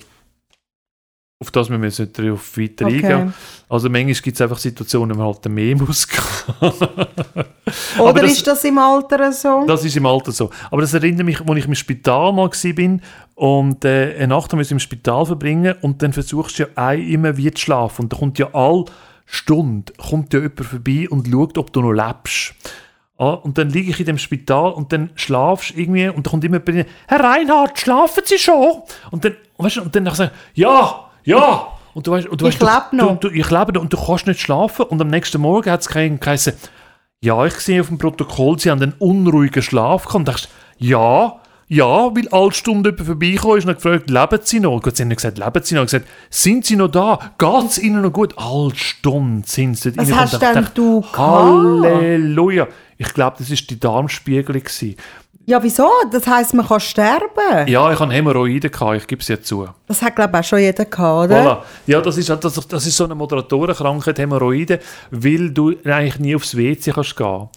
auf 1.39 1.49
das 1.51 1.69
müssen 1.69 1.81
wir 1.81 1.89
jetzt 1.89 1.99
nicht 1.99 2.17
drauf 2.17 2.55
weiter 2.57 2.85
Okay. 2.85 2.95
eingehen. 3.03 3.33
Also 3.67 3.89
manchmal 3.89 4.13
gibt 4.13 4.35
es 4.35 4.41
einfach 4.41 4.57
Situationen, 4.59 5.15
wo 5.17 5.21
man 5.23 5.33
halt 5.33 5.45
mehr 5.49 5.75
muss 5.77 6.07
Oder 7.99 8.21
das- 8.21 8.31
ist 8.33 8.47
das 8.47 8.63
im 8.63 8.77
Alter 8.77 9.31
so? 9.31 9.65
Das 9.67 9.83
ist 9.83 9.95
im 9.97 10.05
Alter 10.05 10.31
so. 10.31 10.49
Aber 10.69 10.81
das 10.81 10.93
erinnert 10.93 11.25
mich, 11.25 11.39
als 11.41 11.57
ich 11.57 11.65
im 11.65 11.75
Spital 11.75 12.31
mal 12.33 12.49
war 12.51 12.99
und 13.35 13.85
äh, 13.85 14.15
eine 14.17 14.27
Nacht 14.27 14.53
im 14.53 14.79
Spital 14.79 15.25
verbringen 15.25 15.75
und 15.81 16.01
dann 16.01 16.13
versuchst 16.13 16.59
du 16.59 16.63
ja 16.63 16.69
auch 16.75 16.91
immer 16.97 17.35
wie 17.37 17.51
zu 17.51 17.61
schlafen. 17.61 18.03
Und 18.03 18.13
da 18.13 18.17
kommt 18.17 18.37
ja 18.39 18.47
alle 18.53 18.85
Stunde 19.33 19.93
kommt 19.93 20.33
ja 20.33 20.41
jemand 20.41 20.65
vorbei 20.65 21.07
und 21.09 21.27
schaut, 21.29 21.57
ob 21.57 21.71
du 21.71 21.81
noch 21.81 21.93
lebst. 21.93 22.53
Ah, 23.17 23.33
und 23.33 23.57
dann 23.57 23.69
liege 23.69 23.91
ich 23.91 23.99
in 23.99 24.07
dem 24.07 24.17
Spital 24.17 24.73
und 24.73 24.91
dann 24.91 25.11
schlafst 25.15 25.71
du 25.71 25.79
irgendwie 25.79 26.09
und 26.09 26.25
da 26.25 26.31
kommt 26.31 26.43
immer 26.43 26.59
jemand 26.59 26.87
rein, 26.87 26.93
Herr 27.07 27.23
Reinhardt, 27.23 27.79
schlafen 27.79 28.23
Sie 28.25 28.37
schon? 28.37 28.81
Und 29.11 29.23
dann, 29.23 29.35
weißt 29.57 29.77
du, 29.77 29.81
und 29.83 29.95
dann 29.95 30.05
sage 30.13 30.31
ich, 30.53 30.61
ja, 30.61 31.05
ja. 31.23 31.67
Und 31.93 32.07
du 32.07 32.11
weißt, 32.11 32.27
und 32.27 32.41
du 32.41 32.47
Ich 32.47 32.59
lebe 32.59 32.87
noch. 32.93 33.19
Du, 33.19 33.29
du, 33.29 33.35
ich 33.35 33.49
lebe 33.49 33.73
noch 33.73 33.81
und 33.81 33.93
du 33.93 33.97
kannst 33.97 34.27
nicht 34.27 34.39
schlafen. 34.39 34.85
Und 34.85 35.01
am 35.01 35.09
nächsten 35.09 35.39
Morgen 35.41 35.69
hat 35.69 35.81
es 35.81 35.87
geheißen, 35.87 36.53
ja, 37.21 37.45
ich 37.45 37.53
sehe 37.55 37.81
auf 37.81 37.87
dem 37.87 37.97
Protokoll, 37.97 38.59
Sie 38.59 38.71
haben 38.71 38.81
einen 38.81 38.95
unruhigen 38.99 39.61
Schlaf 39.61 40.05
gehabt. 40.05 40.15
Und 40.15 40.27
dachte, 40.27 40.47
ja, 40.77 41.40
ja, 41.73 41.85
weil 42.13 42.27
alle 42.31 42.51
Stunden 42.51 42.83
jemand 42.83 43.05
vorbeigekommen 43.05 43.57
ist 43.59 43.63
und 43.63 43.69
hat 43.69 43.81
gefragt, 43.81 44.09
leben 44.09 44.39
Sie 44.43 44.59
noch? 44.59 44.81
Gut, 44.81 44.97
sie 44.97 45.03
haben 45.03 45.07
nicht 45.07 45.17
gesagt, 45.21 45.37
leben 45.37 45.49
Sie 45.63 45.75
noch? 45.75 45.87
Sie 45.87 45.95
haben 45.95 46.03
gesagt, 46.03 46.07
sind 46.29 46.65
Sie 46.65 46.75
noch 46.75 46.89
da? 46.89 47.17
Geht 47.37 47.69
es 47.69 47.77
Ihnen 47.79 48.01
noch 48.01 48.11
gut? 48.11 48.33
Alle 48.37 48.75
Stunden 48.75 49.43
sind 49.45 49.77
Sie 49.77 49.95
Was 49.95 50.11
hast 50.11 50.41
denn 50.41 50.53
dachte, 50.55 50.71
du? 50.75 51.01
Halleluja. 51.13 52.67
Ich 52.97 53.13
glaube, 53.13 53.37
das 53.39 53.49
war 53.49 53.57
die 53.69 53.79
Darmspiegelung. 53.79 54.61
gewesen. 54.61 54.95
Ja, 55.45 55.63
wieso? 55.63 55.89
Das 56.11 56.27
heisst, 56.27 56.53
man 56.53 56.67
kann 56.67 56.79
sterben. 56.79 57.67
Ja, 57.67 57.91
ich 57.91 57.99
hatte 57.99 58.11
Hämorrhoiden, 58.13 58.69
gehabt, 58.69 58.97
ich 58.97 59.07
gebe 59.07 59.21
es 59.21 59.27
ja 59.27 59.41
zu. 59.41 59.67
Das 59.87 60.01
hat, 60.01 60.15
glaube 60.15 60.31
ich, 60.33 60.39
auch 60.39 60.43
schon 60.43 60.59
jeder 60.59 60.85
gehabt, 60.85 61.25
oder? 61.31 61.41
Voilà. 61.43 61.57
Ja, 61.87 61.99
das 62.01 62.17
ist, 62.17 62.29
halt- 62.29 62.43
das, 62.43 62.67
das 62.67 62.85
ist 62.85 62.95
so 62.95 63.05
eine 63.05 63.15
Moderatorenkrankheit, 63.15 64.19
Hämorrhoiden, 64.19 64.77
weil 65.09 65.49
du 65.49 65.73
eigentlich 65.83 66.19
nie 66.19 66.35
aufs 66.35 66.55
WC 66.55 66.91
kannst 66.91 67.15
gehen. 67.17 67.49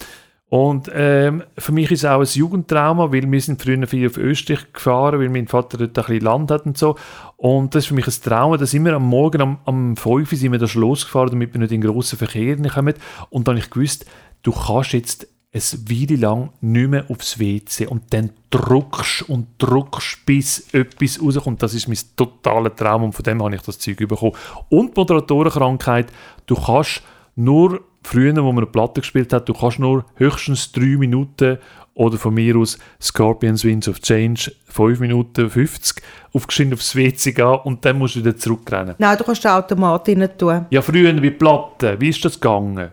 Und 0.55 0.89
ähm, 0.95 1.43
für 1.59 1.73
mich 1.73 1.91
ist 1.91 2.05
es 2.05 2.09
auch 2.09 2.21
ein 2.21 2.27
Jugendtrauma, 2.27 3.11
weil 3.11 3.29
wir 3.29 3.41
sind 3.41 3.61
früher 3.61 3.89
viel 3.89 4.07
auf 4.07 4.17
Österreich 4.17 4.73
gefahren, 4.73 5.19
weil 5.19 5.29
mein 5.29 5.49
Vater 5.49 5.79
dort 5.79 5.99
ein 5.99 6.05
bisschen 6.05 6.21
Land 6.21 6.53
hat 6.53 6.65
und 6.65 6.79
so. 6.79 6.95
Und 7.37 7.75
das 7.75 7.83
ist 7.83 7.89
für 7.89 7.95
mich 7.95 8.07
ein 8.07 8.15
Trauma, 8.23 8.57
dass 8.57 8.73
immer 8.73 8.93
am 8.93 9.03
Morgen 9.03 9.43
um, 9.43 9.59
um 9.65 9.97
5 9.97 10.31
Uhr 10.31 10.39
sind 10.39 10.53
wir 10.53 10.61
da 10.61 10.69
schon 10.69 10.83
losgefahren, 10.83 11.31
damit 11.31 11.55
wir 11.55 11.61
nicht 11.61 11.73
in 11.73 11.81
grossen 11.81 12.19
Verkehr 12.19 12.57
kommen. 12.57 12.95
Und 13.31 13.49
dann 13.49 13.57
habe 13.57 13.65
ich 13.65 13.71
gewusst, 13.73 14.07
du 14.45 14.53
kannst 14.53 14.93
jetzt 14.93 15.27
eine 15.53 15.91
Weile 15.91 16.17
lang 16.21 16.51
nicht 16.61 16.89
mehr 16.89 17.05
aufs 17.09 17.41
WC 17.41 17.89
und 17.89 18.15
dann 18.15 18.31
druckst 18.51 19.29
und 19.29 19.49
druckst, 19.59 20.25
bis 20.25 20.73
etwas 20.73 21.21
rauskommt. 21.21 21.65
Das 21.65 21.75
ist 21.75 21.89
mein 21.89 21.99
totaler 22.15 22.73
Traum 22.77 23.03
und 23.03 23.13
von 23.13 23.25
dem 23.25 23.43
habe 23.43 23.57
ich 23.57 23.63
das 23.63 23.81
Zeug 23.81 23.97
bekommen. 23.97 24.37
Und 24.69 24.97
Moderatorenkrankheit, 24.97 26.13
du 26.47 26.55
kannst 26.55 27.03
nur, 27.35 27.81
früher, 28.07 28.35
wo 28.37 28.53
man 28.53 28.59
eine 28.65 28.67
Platte 28.67 29.01
gespielt 29.01 29.33
hat, 29.33 29.49
du 29.49 29.55
kannst 29.55 29.79
nur 29.79 30.05
höchstens 30.17 30.73
drei 30.73 30.97
Minuten 30.97 31.59
oder 31.95 32.19
von 32.19 32.35
mir 32.35 32.57
aus 32.57 32.79
Scorpions 33.01 33.65
Winds 33.65 33.89
of 33.89 34.01
Change 34.01 34.53
5 34.69 35.01
Minuten 35.01 35.49
50 35.49 36.03
aufgeschrieben 36.33 36.75
aufs 36.75 36.97
WC 36.97 37.33
gehen 37.33 37.59
und 37.65 37.85
dann 37.85 37.99
musst 37.99 38.17
du 38.17 38.21
wieder 38.21 38.37
zurückrennen. 38.37 38.95
Nein, 38.99 39.17
du 39.17 39.25
kannst 39.25 39.45
den 39.45 39.51
Automat 39.53 40.09
rein 40.09 40.29
tun. 40.37 40.67
Ja, 40.71 40.83
früher 40.83 41.23
wie 41.23 41.31
Platte, 41.31 41.97
wie 42.01 42.09
ist 42.09 42.25
das 42.25 42.35
gegangen? 42.41 42.91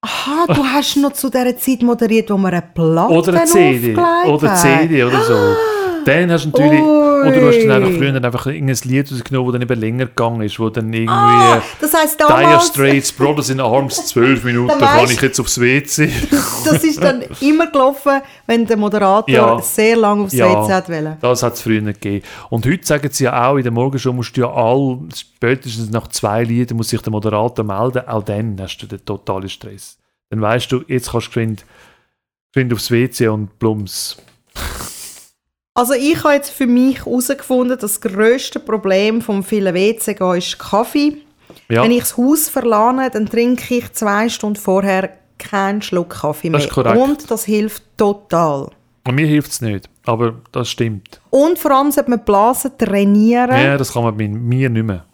Aha, 0.00 0.46
du 0.48 0.64
hast 0.72 0.96
noch 0.96 1.12
zu 1.12 1.30
dieser 1.30 1.56
Zeit 1.56 1.82
moderiert, 1.82 2.30
wo 2.30 2.36
wir 2.38 2.48
eine 2.48 2.62
Platte 2.62 3.12
Oder 3.12 3.34
eine 3.34 3.44
CD. 3.46 3.96
aufgelegt 3.96 4.26
Oder 4.28 4.50
eine. 4.50 4.58
CD 4.88 5.04
oder 5.04 5.20
so. 5.22 5.56
Dann 6.04 6.30
hast 6.30 6.44
du 6.44 6.48
natürlich, 6.50 6.80
Ui. 6.80 7.20
oder 7.22 7.30
du 7.40 7.46
hast 7.48 7.58
dann 7.62 7.70
einfach 7.70 7.90
früher 7.98 8.12
dann 8.12 8.24
einfach 8.24 8.46
irgendein 8.46 8.76
Lied 8.84 9.12
rausgenommen, 9.12 9.52
das 9.52 9.60
dann 9.60 9.70
eben 9.70 9.80
länger 9.80 10.06
gegangen 10.06 10.42
ist, 10.42 10.58
wo 10.60 10.68
dann 10.70 10.92
irgendwie 10.92 11.12
Ah, 11.12 11.62
das 11.80 11.94
heisst 11.94 12.18
Dire 12.20 12.28
damals, 12.28 12.66
Straits, 12.68 13.12
Brothers 13.12 13.50
in 13.50 13.60
Arms, 13.60 14.06
12 14.08 14.44
Minuten, 14.44 14.78
kann 14.78 15.04
ich 15.10 15.20
jetzt 15.20 15.38
aufs 15.40 15.60
WC. 15.60 16.10
das 16.64 16.84
ist 16.84 17.02
dann 17.02 17.22
immer 17.40 17.66
gelaufen, 17.70 18.20
wenn 18.46 18.66
der 18.66 18.76
Moderator 18.76 19.28
Ja. 19.34 19.58
sehr 19.60 19.96
lange 19.96 20.24
aufs 20.24 20.34
Ja. 20.34 20.46
WC 20.66 20.72
hat 20.72 20.88
wollen. 20.88 21.16
Das 21.20 21.42
hat 21.42 21.54
es 21.54 21.62
früher 21.62 21.80
nicht 21.80 22.00
gegeben. 22.00 22.24
Und 22.50 22.66
heute 22.66 22.84
sagen 22.86 23.08
sie 23.10 23.24
ja 23.24 23.48
auch, 23.48 23.56
in 23.56 23.62
der 23.62 23.72
Morgenshow 23.72 24.12
musst 24.12 24.36
du 24.36 24.42
ja 24.42 24.52
all, 24.52 24.98
spätestens 25.14 25.90
nach 25.90 26.08
zwei 26.08 26.44
Liedern 26.44 26.76
muss 26.76 26.88
sich 26.88 27.00
der 27.02 27.10
Moderator 27.12 27.64
melden, 27.64 28.06
auch 28.08 28.22
dann 28.22 28.56
hast 28.60 28.78
du 28.78 28.86
den 28.86 29.04
totalen 29.04 29.48
Stress. 29.48 29.98
Dann 30.30 30.40
weißt 30.40 30.72
du, 30.72 30.82
jetzt 30.88 31.10
kannst 31.12 31.26
du 31.26 31.30
geschwind, 31.30 31.64
geschwind 32.52 32.72
aufs 32.72 32.90
WC 32.90 33.28
und 33.28 33.58
plums. 33.58 34.16
Also 35.74 35.94
ich 35.94 36.22
habe 36.22 36.34
jetzt 36.34 36.50
für 36.50 36.66
mich 36.66 36.98
herausgefunden, 37.06 37.78
das 37.78 38.00
grösste 38.00 38.60
Problem 38.60 39.22
vom 39.22 39.42
vielen 39.42 39.74
WC 39.74 40.14
gehen 40.14 40.36
ist 40.36 40.58
Kaffee. 40.58 41.18
Ja, 41.70 41.82
Wenn 41.82 41.90
ich 41.92 42.00
das 42.00 42.16
Haus 42.16 42.48
verlane, 42.48 43.10
dann 43.10 43.26
trinke 43.26 43.74
ich 43.76 43.92
zwei 43.92 44.28
Stunden 44.28 44.56
vorher 44.60 45.10
keinen 45.38 45.80
Schluck 45.80 46.10
Kaffee 46.10 46.50
mehr. 46.50 46.60
Das 46.60 46.68
ist 46.68 46.74
korrekt. 46.74 46.98
Und 46.98 47.30
das 47.30 47.44
hilft 47.44 47.82
total. 47.96 48.68
und 49.08 49.14
mir 49.14 49.26
hilft 49.26 49.50
es 49.50 49.60
nicht, 49.62 49.88
aber 50.04 50.34
das 50.52 50.68
stimmt. 50.68 51.20
Und 51.30 51.58
vor 51.58 51.70
allem 51.72 51.90
sollte 51.90 52.10
man 52.10 52.22
Blasen 52.24 52.76
trainieren. 52.76 53.50
Ja, 53.50 53.76
das 53.78 53.92
kann 53.94 54.04
man 54.04 54.16
bei 54.16 54.28
mir 54.28 54.68
nicht 54.68 54.84
mehr. 54.84 55.04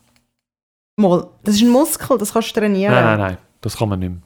Mal, 0.97 1.29
das 1.45 1.55
ist 1.55 1.63
ein 1.63 1.69
Muskel, 1.71 2.19
das 2.19 2.33
kannst 2.33 2.55
du 2.57 2.61
trainieren. 2.61 2.93
Nein, 2.93 3.05
nein, 3.05 3.19
nein, 3.19 3.39
das 3.61 3.77
kann 3.77 3.89
man 3.89 4.01
nicht 4.01 4.11
mehr. 4.11 4.23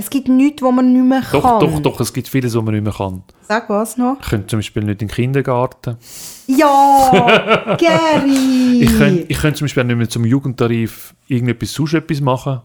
Es 0.00 0.08
gibt 0.08 0.28
nichts, 0.28 0.62
was 0.62 0.72
man 0.72 0.92
nicht 0.94 1.04
mehr 1.04 1.20
Doch, 1.30 1.42
kann. 1.42 1.60
doch, 1.60 1.78
doch, 1.80 2.00
es 2.00 2.10
gibt 2.12 2.26
vieles, 2.28 2.54
was 2.56 2.62
man 2.62 2.72
nicht 2.74 2.84
mehr 2.84 2.92
kann. 2.94 3.22
Sag 3.46 3.68
was 3.68 3.98
noch? 3.98 4.16
Ich 4.22 4.28
könnte 4.28 4.46
zum 4.46 4.58
Beispiel 4.60 4.82
nicht 4.82 5.02
in 5.02 5.08
den 5.08 5.14
Kindergarten. 5.14 5.96
Ja, 6.46 7.76
Gary! 7.78 8.80
Ich 8.82 8.96
könnte, 8.96 9.24
ich 9.28 9.38
könnte 9.38 9.58
zum 9.58 9.64
Beispiel 9.66 9.84
nicht 9.84 9.96
mehr 9.96 10.08
zum 10.08 10.24
Jugendtarif 10.24 11.14
irgendetwas 11.28 11.72
sonst 11.72 11.94
etwas 11.94 12.20
machen. 12.22 12.62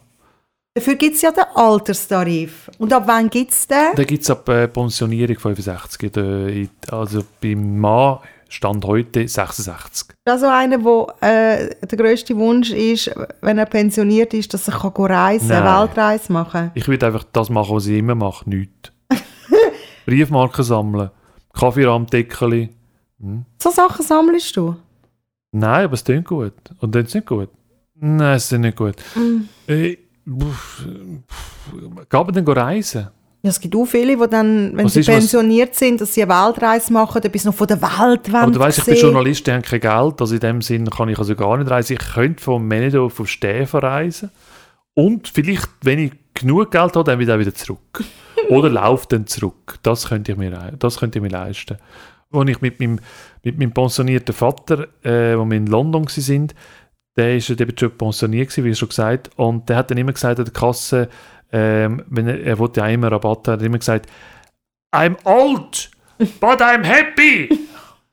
Dafür 0.75 0.95
gibt 0.95 1.15
es 1.15 1.21
ja 1.23 1.31
den 1.31 1.43
Alterstarif. 1.55 2.69
Und 2.79 2.93
ab 2.93 3.03
wann 3.05 3.29
gibt 3.29 3.51
es 3.51 3.67
den? 3.67 3.95
Da 3.95 4.03
gibt 4.05 4.23
es 4.23 4.29
ab 4.29 4.47
äh, 4.49 4.67
Pensionierung 4.67 5.37
65. 5.37 6.03
in 6.03 6.11
der- 6.11 6.47
in- 6.47 6.69
Also 6.89 7.21
beim 7.41 7.79
Mann 7.79 8.19
stand 8.55 8.85
heute 8.85 9.27
66. 9.27 10.15
Das 10.23 10.35
ist 10.35 10.41
so 10.41 10.47
einer, 10.47 10.83
wo 10.83 11.11
äh, 11.21 11.75
der 11.85 11.97
grösste 11.97 12.35
Wunsch 12.37 12.71
ist, 12.71 13.11
wenn 13.41 13.57
er 13.57 13.65
pensioniert 13.65 14.33
ist, 14.33 14.53
dass 14.53 14.67
er 14.67 14.79
kann 14.79 15.05
reisen 15.05 15.49
kann, 15.49 15.63
Nein. 15.63 15.87
Weltreise 15.87 16.31
machen. 16.31 16.71
Ich 16.73 16.87
würde 16.87 17.07
einfach 17.07 17.25
das 17.33 17.49
machen, 17.49 17.75
was 17.75 17.87
ich 17.87 17.97
immer 17.97 18.15
mache, 18.15 18.49
nichts. 18.49 18.91
Briefmarken 20.05 20.63
sammeln, 20.63 21.11
Kaffeerahmdeckel. 21.53 22.69
So 23.61 23.69
Sachen 23.71 24.05
sammelst 24.05 24.55
du? 24.55 24.75
Nein, 25.51 25.85
aber 25.85 25.93
es 25.93 26.03
klingt 26.03 26.25
gut. 26.25 26.53
Und 26.79 26.95
dann 26.95 27.03
ist 27.03 27.09
es 27.09 27.15
nicht 27.15 27.27
gut. 27.27 27.49
Nein, 27.95 28.35
es 28.35 28.51
ist 28.51 28.57
nicht 28.57 28.77
gut. 28.77 28.95
Mm. 29.15 29.71
Äh, 29.71 29.97
pff, 30.27 30.85
pff, 31.27 31.55
Geht 32.09 32.11
man 32.11 32.33
dann 32.33 32.47
reisen? 32.47 33.07
Ja, 33.45 33.49
es 33.51 33.59
gibt 33.59 33.75
auch 33.75 33.85
viele, 33.85 34.17
die 34.17 34.27
dann, 34.27 34.75
wenn 34.75 34.85
Was 34.85 34.93
sie 34.93 35.01
ist, 35.01 35.07
was- 35.07 35.17
pensioniert 35.17 35.75
sind, 35.75 36.01
dass 36.01 36.15
sie 36.15 36.23
eine 36.23 36.33
Weltreise 36.33 36.91
machen, 36.91 37.21
etwas 37.21 37.45
noch 37.45 37.53
von 37.53 37.67
der 37.67 37.79
Welt 37.79 38.33
Aber 38.33 38.51
du 38.51 38.59
weißt, 38.59 38.79
ich 38.79 38.85
bin. 38.85 38.95
Journalist, 38.95 39.45
die 39.45 39.51
haben 39.51 39.61
kein 39.61 39.79
Geld. 39.81 40.19
Also 40.19 40.33
in 40.33 40.39
dem 40.39 40.61
Sinn 40.63 40.89
kann 40.89 41.09
ich 41.09 41.19
also 41.19 41.35
gar 41.35 41.55
nicht 41.57 41.69
reisen. 41.69 41.93
Ich 41.93 42.13
könnte 42.15 42.41
vom 42.43 42.67
Menedo 42.67 43.05
auf 43.05 43.21
Stäfa 43.29 43.77
reisen. 43.77 44.31
Und 44.95 45.27
vielleicht, 45.27 45.69
wenn 45.83 45.99
ich 45.99 46.13
genug 46.33 46.71
Geld 46.71 46.95
habe, 46.95 47.03
dann 47.03 47.19
wieder 47.19 47.37
wieder 47.37 47.53
zurück. 47.53 48.03
Oder 48.49 48.69
laufe 48.71 49.05
dann 49.09 49.27
zurück. 49.27 49.77
Das 49.83 50.07
könnte 50.09 50.31
ich 50.31 50.39
mir, 50.39 50.73
das 50.79 50.97
könnte 50.97 51.19
ich 51.19 51.21
mir 51.21 51.29
leisten. 51.29 51.77
Als 52.31 52.49
ich 52.49 52.61
mit 52.61 52.79
meinem, 52.79 52.99
mit 53.43 53.59
meinem 53.59 53.73
pensionierten 53.73 54.33
Vater, 54.33 54.87
äh, 55.03 55.37
wo 55.37 55.45
wir 55.45 55.57
in 55.57 55.67
London 55.67 56.07
waren, 56.07 56.47
der 57.15 57.37
ist 57.37 57.47
ja 57.49 57.55
eben 57.59 57.77
schon 57.77 57.95
pensioniert 57.95 58.49
gewesen, 58.49 58.65
wie 58.65 58.73
schon 58.73 58.89
gesagt, 58.89 59.29
und 59.35 59.69
der 59.69 59.77
hat 59.77 59.91
dann 59.91 59.99
immer 59.99 60.13
gesagt 60.13 60.39
an 60.39 60.45
der 60.45 60.53
Kasse, 60.53 61.09
ähm, 61.51 62.03
wenn 62.07 62.27
er, 62.27 62.43
er 62.43 62.59
wollte 62.59 62.81
ja 62.81 62.87
immer 62.87 63.11
Rabatt, 63.11 63.47
hat 63.47 63.61
er 63.61 63.65
immer 63.65 63.79
gesagt, 63.79 64.09
I'm 64.93 65.15
old, 65.23 65.89
but 66.17 66.61
I'm 66.61 66.83
happy. 66.83 67.49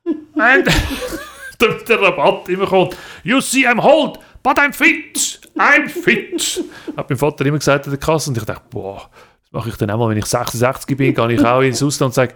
And 0.34 0.66
damit 1.58 1.88
der 1.88 2.00
Rabatt 2.00 2.48
immer 2.48 2.66
kommt, 2.66 2.96
you 3.22 3.40
see, 3.40 3.66
I'm 3.66 3.80
old, 3.80 4.18
but 4.42 4.58
I'm 4.58 4.72
fit. 4.72 5.40
I'm 5.56 5.88
fit. 5.88 6.64
Hat 6.96 7.08
mein 7.08 7.18
Vater 7.18 7.46
immer 7.46 7.58
gesagt 7.58 7.86
an 7.86 7.92
der 7.92 8.00
Kasse 8.00 8.30
und 8.30 8.38
ich 8.38 8.44
dachte, 8.44 8.62
boah, 8.70 9.10
das 9.42 9.52
mache 9.52 9.68
ich 9.68 9.76
dann 9.76 9.90
auch 9.90 9.98
mal, 9.98 10.08
wenn 10.10 10.18
ich 10.18 10.26
66 10.26 10.96
bin, 10.96 11.14
gehe 11.14 11.32
ich 11.32 11.44
auch 11.44 11.60
ins 11.60 11.82
Ausland 11.82 12.10
und 12.10 12.14
sage, 12.14 12.34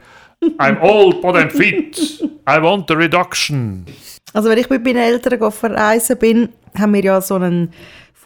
I'm 0.58 0.80
old, 0.80 1.20
but 1.22 1.34
I'm 1.34 1.50
fit. 1.50 2.20
I 2.48 2.62
want 2.62 2.90
a 2.90 2.94
reduction. 2.94 3.86
Also 4.32 4.50
wenn 4.50 4.58
ich 4.58 4.68
mit 4.68 4.84
meinen 4.84 4.98
Eltern 4.98 5.38
go 5.38 5.50
verreisen 5.50 6.18
bin, 6.18 6.50
haben 6.78 6.92
wir 6.94 7.02
ja 7.02 7.20
so 7.20 7.36
einen 7.36 7.72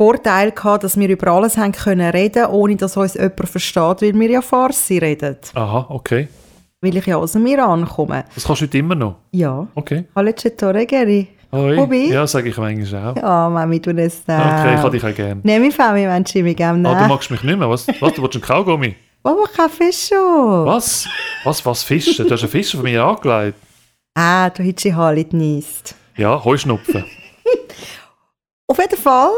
Vorteil 0.00 0.52
gehabt, 0.52 0.82
dass 0.82 0.98
wir 0.98 1.10
über 1.10 1.30
alles 1.30 1.58
haben 1.58 1.72
können 1.72 2.10
reden, 2.10 2.46
ohne 2.46 2.74
dass 2.74 2.96
uns 2.96 3.12
jemand 3.12 3.46
versteht, 3.46 4.00
weil 4.00 4.18
wir 4.18 4.30
ja 4.30 4.40
Farsi 4.40 4.96
reden. 4.96 5.36
Aha, 5.52 5.88
okay. 5.90 6.26
Weil 6.80 6.96
ich 6.96 7.04
ja 7.04 7.18
aus 7.18 7.32
dem 7.32 7.44
Iran 7.46 7.84
komme. 7.86 8.24
Das 8.34 8.44
kannst 8.44 8.62
du 8.62 8.64
heute 8.64 8.78
immer 8.78 8.94
noch. 8.94 9.16
Ja. 9.32 9.68
Okay. 9.74 10.04
Hallo 10.16 10.32
Cetore, 10.34 10.86
Geri. 10.86 11.28
Hoi. 11.52 11.76
Hobby? 11.76 12.10
Ja, 12.10 12.26
sage 12.26 12.48
ich 12.48 12.56
manchmal 12.56 13.10
auch. 13.10 13.16
Ja, 13.16 13.50
Mami, 13.50 13.78
du 13.78 13.94
das 13.94 14.22
Okay, 14.26 14.74
ich 14.74 14.80
habe 14.80 14.90
dich 14.92 15.04
auch 15.04 15.14
gerne. 15.14 15.42
Nimm 15.44 15.60
mich 15.60 15.74
Fami, 15.76 16.06
wenn 16.06 16.24
du 16.24 16.42
mich 16.44 16.56
gerne 16.56 16.88
Ah, 16.88 17.02
du 17.02 17.06
magst 17.06 17.30
mich 17.30 17.42
nicht 17.42 17.58
mehr. 17.58 17.68
Was? 17.68 17.86
Was? 18.00 18.14
Du 18.14 18.22
willst 18.22 18.36
einen 18.36 18.42
Kaugummi? 18.44 18.96
Mama, 19.22 19.44
Kaffee 19.54 19.92
schon. 19.92 20.64
Was? 20.64 21.06
Was? 21.44 21.66
Was? 21.66 21.82
Fischen? 21.82 22.26
Du 22.26 22.32
hast 22.32 22.40
einen 22.40 22.50
Fischer 22.50 22.78
von 22.78 22.84
mir 22.84 23.04
angelegt. 23.04 23.58
Ah, 24.16 24.48
du 24.50 24.62
hättest 24.62 24.86
die 24.86 24.94
Haare 24.94 25.22
genießt. 25.24 25.94
Ja, 26.16 26.42
Heuschnupfen. 26.42 27.04
Auf 28.66 28.78
jeden 28.78 28.96
Fall 28.96 29.30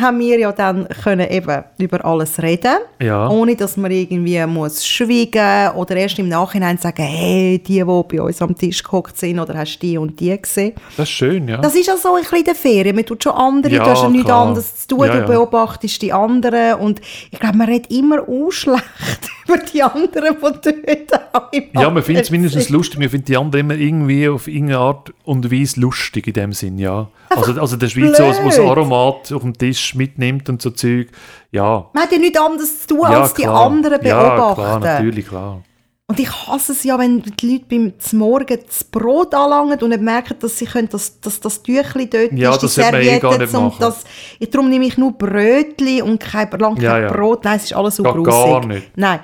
haben 0.00 0.20
wir 0.20 0.38
ja 0.38 0.52
dann 0.52 0.88
können 0.88 1.28
eben 1.30 1.64
über 1.78 2.02
alles 2.04 2.40
reden, 2.42 2.76
Ja. 3.00 3.28
ohne 3.28 3.54
dass 3.56 3.76
man 3.76 3.90
irgendwie 3.90 4.44
muss 4.46 4.86
schweigen 4.86 5.76
oder 5.76 5.96
erst 5.96 6.18
im 6.18 6.28
Nachhinein 6.28 6.78
sagen, 6.78 7.02
hey, 7.02 7.58
die, 7.58 7.74
die 7.74 7.84
bei 7.84 8.22
uns 8.22 8.40
am 8.40 8.56
Tisch 8.56 8.82
gehockt 8.82 9.18
sind, 9.18 9.38
oder 9.38 9.54
hast 9.54 9.76
du 9.76 9.86
die 9.86 9.98
und 9.98 10.18
die 10.18 10.40
gesehen. 10.40 10.72
Das 10.96 11.08
ist 11.08 11.14
schön, 11.14 11.46
ja. 11.46 11.58
Das 11.58 11.74
ist 11.74 11.86
ja 11.86 11.96
so 11.98 12.14
ein 12.14 12.22
bisschen 12.22 12.44
der 12.44 12.54
Ferien. 12.54 12.96
Man 12.96 13.04
tut 13.04 13.22
schon 13.22 13.32
andere, 13.32 13.74
Ja, 13.74 13.84
du 13.84 13.90
hast 13.90 14.02
ja 14.02 14.08
nichts 14.08 14.30
anderes 14.30 14.76
zu 14.86 14.96
tun, 14.96 15.06
Ja, 15.06 15.20
du 15.20 15.26
beobachtest 15.26 16.00
die 16.00 16.12
anderen 16.12 16.80
und 16.80 17.00
ich 17.30 17.38
glaube, 17.38 17.58
man 17.58 17.68
redet 17.68 17.90
immer 17.92 18.22
auch 18.22 18.50
schlecht 18.50 18.82
über 19.46 19.58
die 19.58 19.82
anderen, 19.82 20.36
die 20.64 21.06
dort 21.10 21.54
Ja, 21.74 21.90
man 21.90 22.02
findet 22.02 22.24
es 22.24 22.30
mindestens 22.30 22.70
lustig. 22.70 22.98
Man 22.98 23.10
findet 23.10 23.28
die 23.28 23.36
anderen 23.36 23.66
immer 23.70 23.78
irgendwie 23.78 24.26
auf 24.28 24.48
irgendeine 24.48 24.78
Art 24.78 25.12
und 25.24 25.52
Weise 25.52 25.80
lustig 25.80 26.28
in 26.28 26.32
dem 26.32 26.52
Sinn, 26.54 26.78
ja. 26.78 27.08
Also, 27.28 27.58
also 27.60 27.76
der 27.76 27.88
Schweizer, 27.88 28.24
der 28.24 28.42
das 28.44 28.56
blöd. 28.56 28.68
Aromat 28.68 29.32
auf 29.32 29.42
dem 29.42 29.56
Tisch 29.56 29.81
mitnimmt 29.94 30.48
und 30.48 30.62
so 30.62 30.70
Zeug. 30.70 31.08
Ja. 31.50 31.88
Man 31.92 32.02
hat 32.04 32.12
ja 32.12 32.18
nichts 32.18 32.38
anderes 32.40 32.80
zu 32.82 32.94
tun, 32.94 33.00
ja, 33.10 33.20
als 33.22 33.34
die 33.34 33.42
klar. 33.42 33.66
anderen 33.66 34.04
Ja, 34.04 34.22
beobachten. 34.36 34.54
klar, 34.62 34.80
natürlich, 34.80 35.26
klar. 35.28 35.62
Und 36.08 36.20
ich 36.20 36.30
hasse 36.46 36.72
es 36.72 36.84
ja, 36.84 36.98
wenn 36.98 37.22
die 37.22 37.52
Leute 37.52 37.64
beim 37.70 37.98
zum 37.98 38.18
Morgen 38.18 38.58
das 38.66 38.84
Brot 38.84 39.34
anlangen 39.34 39.80
und 39.80 39.88
nicht 39.88 40.02
merken, 40.02 40.36
dass 40.40 40.58
sie 40.58 40.66
können, 40.66 40.88
dass, 40.90 41.18
dass 41.20 41.40
das 41.40 41.62
Tüchli 41.62 42.10
dort 42.10 42.32
Ja, 42.32 42.54
ist, 42.54 42.76
die 42.76 42.80
eh 42.82 43.18
gar 43.18 43.38
nicht 43.38 43.54
und 43.54 43.80
das, 43.80 44.04
ich, 44.38 44.50
darum 44.50 44.68
nehme 44.68 44.84
ich 44.84 44.98
nur 44.98 45.12
Brötli 45.12 46.02
und 46.02 46.20
kein, 46.20 46.50
lang 46.50 46.74
kein 46.74 46.84
Ja, 46.84 46.98
ja. 46.98 47.12
Brot. 47.12 47.44
Nein, 47.44 47.56
es 47.56 47.64
ist 47.64 47.72
alles 47.74 47.96
so 47.96 48.02
grusig. 48.02 48.26
gar 48.32 48.66
nicht. 48.66 48.90
Nein. 48.96 49.20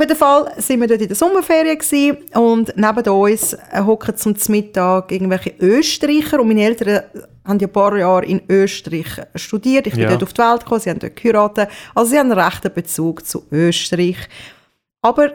Auf 0.00 0.04
jeden 0.08 0.16
Fall 0.16 0.50
sind 0.56 0.80
wir 0.80 0.88
dort 0.88 1.02
in 1.02 1.08
der 1.08 1.16
Sommerferien 1.16 1.76
gewesen 1.76 2.16
und 2.32 2.72
neben 2.74 3.06
uns 3.10 3.54
hocken 3.84 4.16
zum 4.16 4.34
Mittag 4.48 5.12
irgendwelche 5.12 5.52
Österreicher 5.60 6.40
und 6.40 6.48
meine 6.48 6.64
Eltern 6.64 7.02
haben 7.44 7.58
ja 7.58 7.66
ein 7.66 7.72
paar 7.72 7.94
Jahre 7.98 8.24
in 8.24 8.40
Österreich 8.48 9.20
studiert. 9.34 9.88
Ich 9.88 9.92
bin 9.92 10.04
Ja. 10.04 10.08
dort 10.08 10.22
auf 10.22 10.32
die 10.32 10.40
Welt 10.40 10.60
gekommen, 10.60 10.80
sie 10.80 10.88
haben 10.88 11.00
dort 11.00 11.16
geheiratet. 11.16 11.68
Also 11.94 12.12
sie 12.12 12.18
haben 12.18 12.32
einen 12.32 12.40
rechten 12.40 12.72
Bezug 12.72 13.26
zu 13.26 13.44
Österreich. 13.52 14.16
Aber 15.02 15.34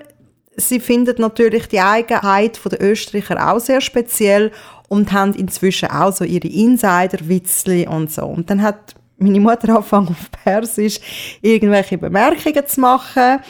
sie 0.58 0.80
finden 0.80 1.22
natürlich 1.22 1.68
die 1.68 1.80
Eigenheit 1.82 2.60
der 2.66 2.82
Österreicher 2.82 3.54
auch 3.54 3.60
sehr 3.60 3.82
speziell 3.82 4.52
und 4.90 5.12
haben 5.12 5.36
inzwischen 5.36 5.92
auch 5.92 6.12
so 6.12 6.24
ihre 6.24 6.48
Insider-Witzli 6.48 7.88
und 7.88 8.12
so. 8.12 8.24
Und 8.24 8.50
dann 8.50 8.64
hat 8.64 8.96
meine 9.20 9.40
Mutter 9.40 9.70
angefangen 9.70 10.08
auf 10.08 10.32
Persisch 10.44 11.38
irgendwelche 11.44 12.00
Bemerkungen 12.00 12.66
zu 12.66 12.82
machen. 12.82 13.42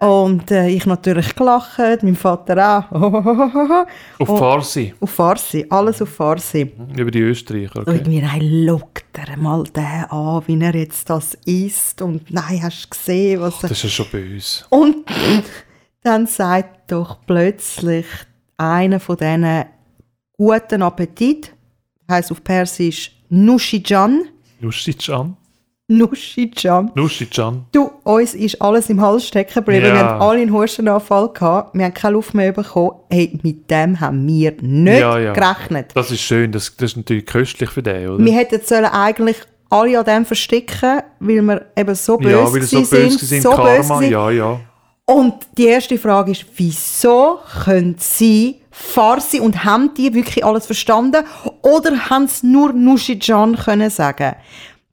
Und 0.00 0.50
äh, 0.50 0.68
ich 0.68 0.86
natürlich 0.86 1.34
gelacht, 1.36 1.78
mein 2.02 2.16
Vater 2.16 2.86
auch. 2.90 3.86
Auf. 4.18 4.38
Farsi, 4.38 4.92
auf 5.00 5.10
Farsi, 5.10 5.64
alles 5.70 6.02
auf 6.02 6.08
Farsi. 6.08 6.72
über 6.96 7.10
die 7.10 7.20
Österreicher. 7.20 7.78
Und 7.86 7.88
Okay. 7.88 8.08
mir, 8.08 8.22
nein, 8.22 8.66
schaut 8.66 9.04
er 9.28 9.36
mal 9.36 9.62
den 9.64 9.84
an, 9.84 10.42
wie 10.46 10.60
er 10.60 10.74
jetzt 10.74 11.08
das 11.08 11.34
isst. 11.46 12.02
Und 12.02 12.30
nein, 12.30 12.60
hast 12.62 12.84
du 12.84 12.88
gesehen, 12.90 13.40
was 13.40 13.62
er... 13.62 13.68
Das 13.68 13.78
ist 13.78 13.84
ja 13.84 13.88
schon 13.90 14.06
böse. 14.10 14.64
Und 14.68 14.96
dann 16.02 16.26
sagt 16.26 16.90
doch 16.90 17.18
plötzlich 17.24 18.06
einer 18.56 18.98
von 19.00 19.16
diesen 19.16 19.64
guten 20.36 20.82
Appetit, 20.82 21.54
heißt 22.10 22.32
auf 22.32 22.42
Persisch 22.42 23.12
Nushijan. 23.28 24.24
Nushican. 24.60 25.36
Nushijan. 25.86 26.90
Nushican. 26.94 27.66
Du, 27.72 27.90
uns 28.04 28.32
ist 28.34 28.60
alles 28.62 28.88
im 28.88 29.02
Hals 29.02 29.26
stecken 29.26 29.52
geblieben. 29.54 29.84
Ja. 29.86 29.92
Wir 29.94 30.00
haben 30.00 30.22
alle 30.22 30.40
einen 30.40 30.52
Hustenanfall 30.52 31.28
gehabt. 31.28 31.74
Wir 31.76 31.84
haben 31.84 31.92
keine 31.94 32.14
Luft 32.14 32.32
mehr 32.32 32.52
bekommen. 32.52 32.92
Hey, 33.10 33.38
mit 33.42 33.70
dem 33.70 34.00
haben 34.00 34.26
wir 34.26 34.54
nicht 34.62 35.00
Ja, 35.00 35.18
ja. 35.18 35.32
gerechnet. 35.34 35.90
Das 35.94 36.10
ist 36.10 36.22
schön. 36.22 36.52
Das, 36.52 36.74
das 36.76 36.92
ist 36.92 36.96
natürlich 36.96 37.26
köstlich 37.26 37.68
für 37.70 37.82
den, 37.82 38.08
oder? 38.08 38.24
Wir 38.24 38.32
hätten 38.32 38.60
sollen 38.64 38.86
eigentlich 38.86 39.36
alle 39.68 39.98
an 39.98 40.04
dem 40.06 40.24
verstecken, 40.24 41.02
weil 41.20 41.42
wir 41.42 41.66
eben 41.76 41.94
so 41.94 42.16
böse 42.16 42.30
ja, 42.30 42.52
weil 42.52 42.62
so 42.62 42.78
böse 42.78 43.18
sind. 43.26 43.42
so 43.42 43.50
böse 43.50 43.56
Karma, 43.62 43.98
sind. 43.98 44.10
ja, 44.10 44.30
ja. 44.30 44.60
Und 45.06 45.34
die 45.58 45.66
erste 45.66 45.98
Frage 45.98 46.32
ist, 46.32 46.46
wieso 46.56 47.40
können 47.64 47.96
sie 47.98 48.60
Farsi 48.70 49.38
und 49.38 49.64
haben 49.64 49.92
die 49.94 50.14
wirklich 50.14 50.42
alles 50.44 50.64
verstanden 50.64 51.24
oder 51.60 52.08
haben 52.08 52.26
sie 52.26 52.46
nur 52.46 52.72
Nushijan 52.72 53.54
können 53.56 53.90
sagen? 53.90 54.34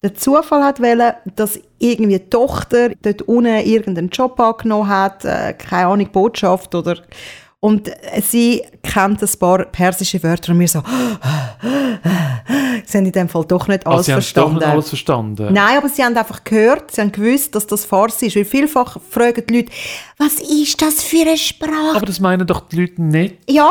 Der 0.03 0.15
Zufall 0.15 0.63
hat 0.63 0.81
wollen, 0.81 1.13
dass 1.36 1.60
irgendwie 1.77 2.17
die 2.17 2.29
Tochter 2.29 2.89
dort 3.01 3.22
unten 3.24 3.58
irgendeinen 3.65 4.10
Job 4.10 4.39
angenommen 4.39 4.88
hat, 4.89 5.24
äh, 5.25 5.53
keine 5.53 5.88
Ahnung, 5.88 6.10
Botschaft 6.12 6.74
oder 6.74 6.98
und 7.60 7.91
sie 8.24 8.63
kennt 8.81 9.22
ein 9.22 9.29
paar 9.39 9.65
persische 9.65 10.24
Wörter 10.24 10.51
und 10.53 10.60
wir 10.60 10.67
so, 10.67 10.81
sie 12.86 12.98
haben 12.98 13.05
in 13.05 13.12
dem 13.12 13.29
Fall 13.29 13.46
doch 13.46 13.67
nicht 13.67 13.86
Also, 13.86 13.96
alles 13.96 14.05
doch 14.08 14.13
verstanden. 14.13 14.55
nicht 14.55 14.65
alles 14.67 14.89
verstanden. 14.89 15.53
Nein, 15.53 15.77
aber 15.77 15.88
sie 15.89 16.03
haben 16.03 16.17
einfach 16.17 16.43
gehört, 16.43 16.89
sie 16.89 17.01
haben 17.01 17.12
gewusst, 17.12 17.53
dass 17.53 17.67
das 17.67 17.86
Farsi 17.86 18.25
ist. 18.27 18.36
Weil 18.36 18.46
vielfach 18.46 18.98
fragen 19.08 19.43
die 19.48 19.58
Leute, 19.58 19.72
was 20.17 20.39
ist 20.39 20.81
das 20.81 21.03
für 21.03 21.22
eine 21.22 21.38
Sprache? 21.38 21.96
Aber 21.96 22.05
das 22.08 22.20
meinen 22.20 22.48
doch 22.48 22.62
die 22.62 22.77
Leute 22.81 23.00
nicht. 23.01 23.38
ja, 23.48 23.70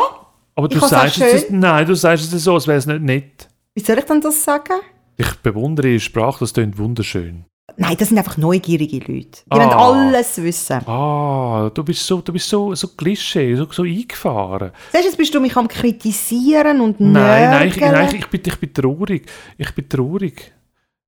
Aber 0.54 0.68
du 0.68 0.78
sagst 0.78 1.20
es, 1.20 1.46
nein, 1.50 1.84
du 1.84 1.94
sagst 1.96 2.32
es 2.32 2.44
so, 2.44 2.54
als 2.54 2.68
wäre 2.68 2.78
es 2.78 2.86
nicht 2.86 3.02
nett. 3.02 3.48
wie 3.74 3.80
soll 3.82 3.98
ich 3.98 4.04
denn 4.04 4.20
das 4.20 4.44
sagen? 4.44 4.74
Ich 5.20 5.34
bewundere 5.42 5.88
ihre 5.88 6.00
Sprache, 6.00 6.38
das 6.40 6.54
klingt 6.54 6.78
wunderschön. 6.78 7.44
Nein, 7.76 7.94
das 7.98 8.08
sind 8.08 8.16
einfach 8.18 8.38
neugierige 8.38 8.96
Leute. 8.98 9.42
Die 9.46 9.50
Ah. 9.50 9.58
wollen 9.58 10.08
alles 10.16 10.42
wissen. 10.42 10.78
Ah, 10.88 11.70
du 11.74 11.84
bist 11.84 12.06
so, 12.06 12.20
du 12.22 12.32
bist 12.32 12.48
so, 12.48 12.74
so 12.74 12.88
Klischee, 12.88 13.54
so, 13.54 13.66
so 13.70 13.82
eingefahren. 13.82 14.70
Siehst 14.90 15.04
du, 15.04 15.08
jetzt 15.08 15.18
bist 15.18 15.34
du 15.34 15.40
mich 15.40 15.54
am 15.56 15.68
kritisieren 15.68 16.80
und 16.80 17.00
Nein, 17.00 17.50
nein, 17.50 17.68
ich, 17.68 17.76
nein 17.78 18.14
ich, 18.16 18.26
bin, 18.28 18.40
ich 18.44 18.56
bin 18.58 18.72
traurig. 18.72 19.30
Ich 19.58 19.74
bin 19.74 19.88
traurig. 19.88 20.52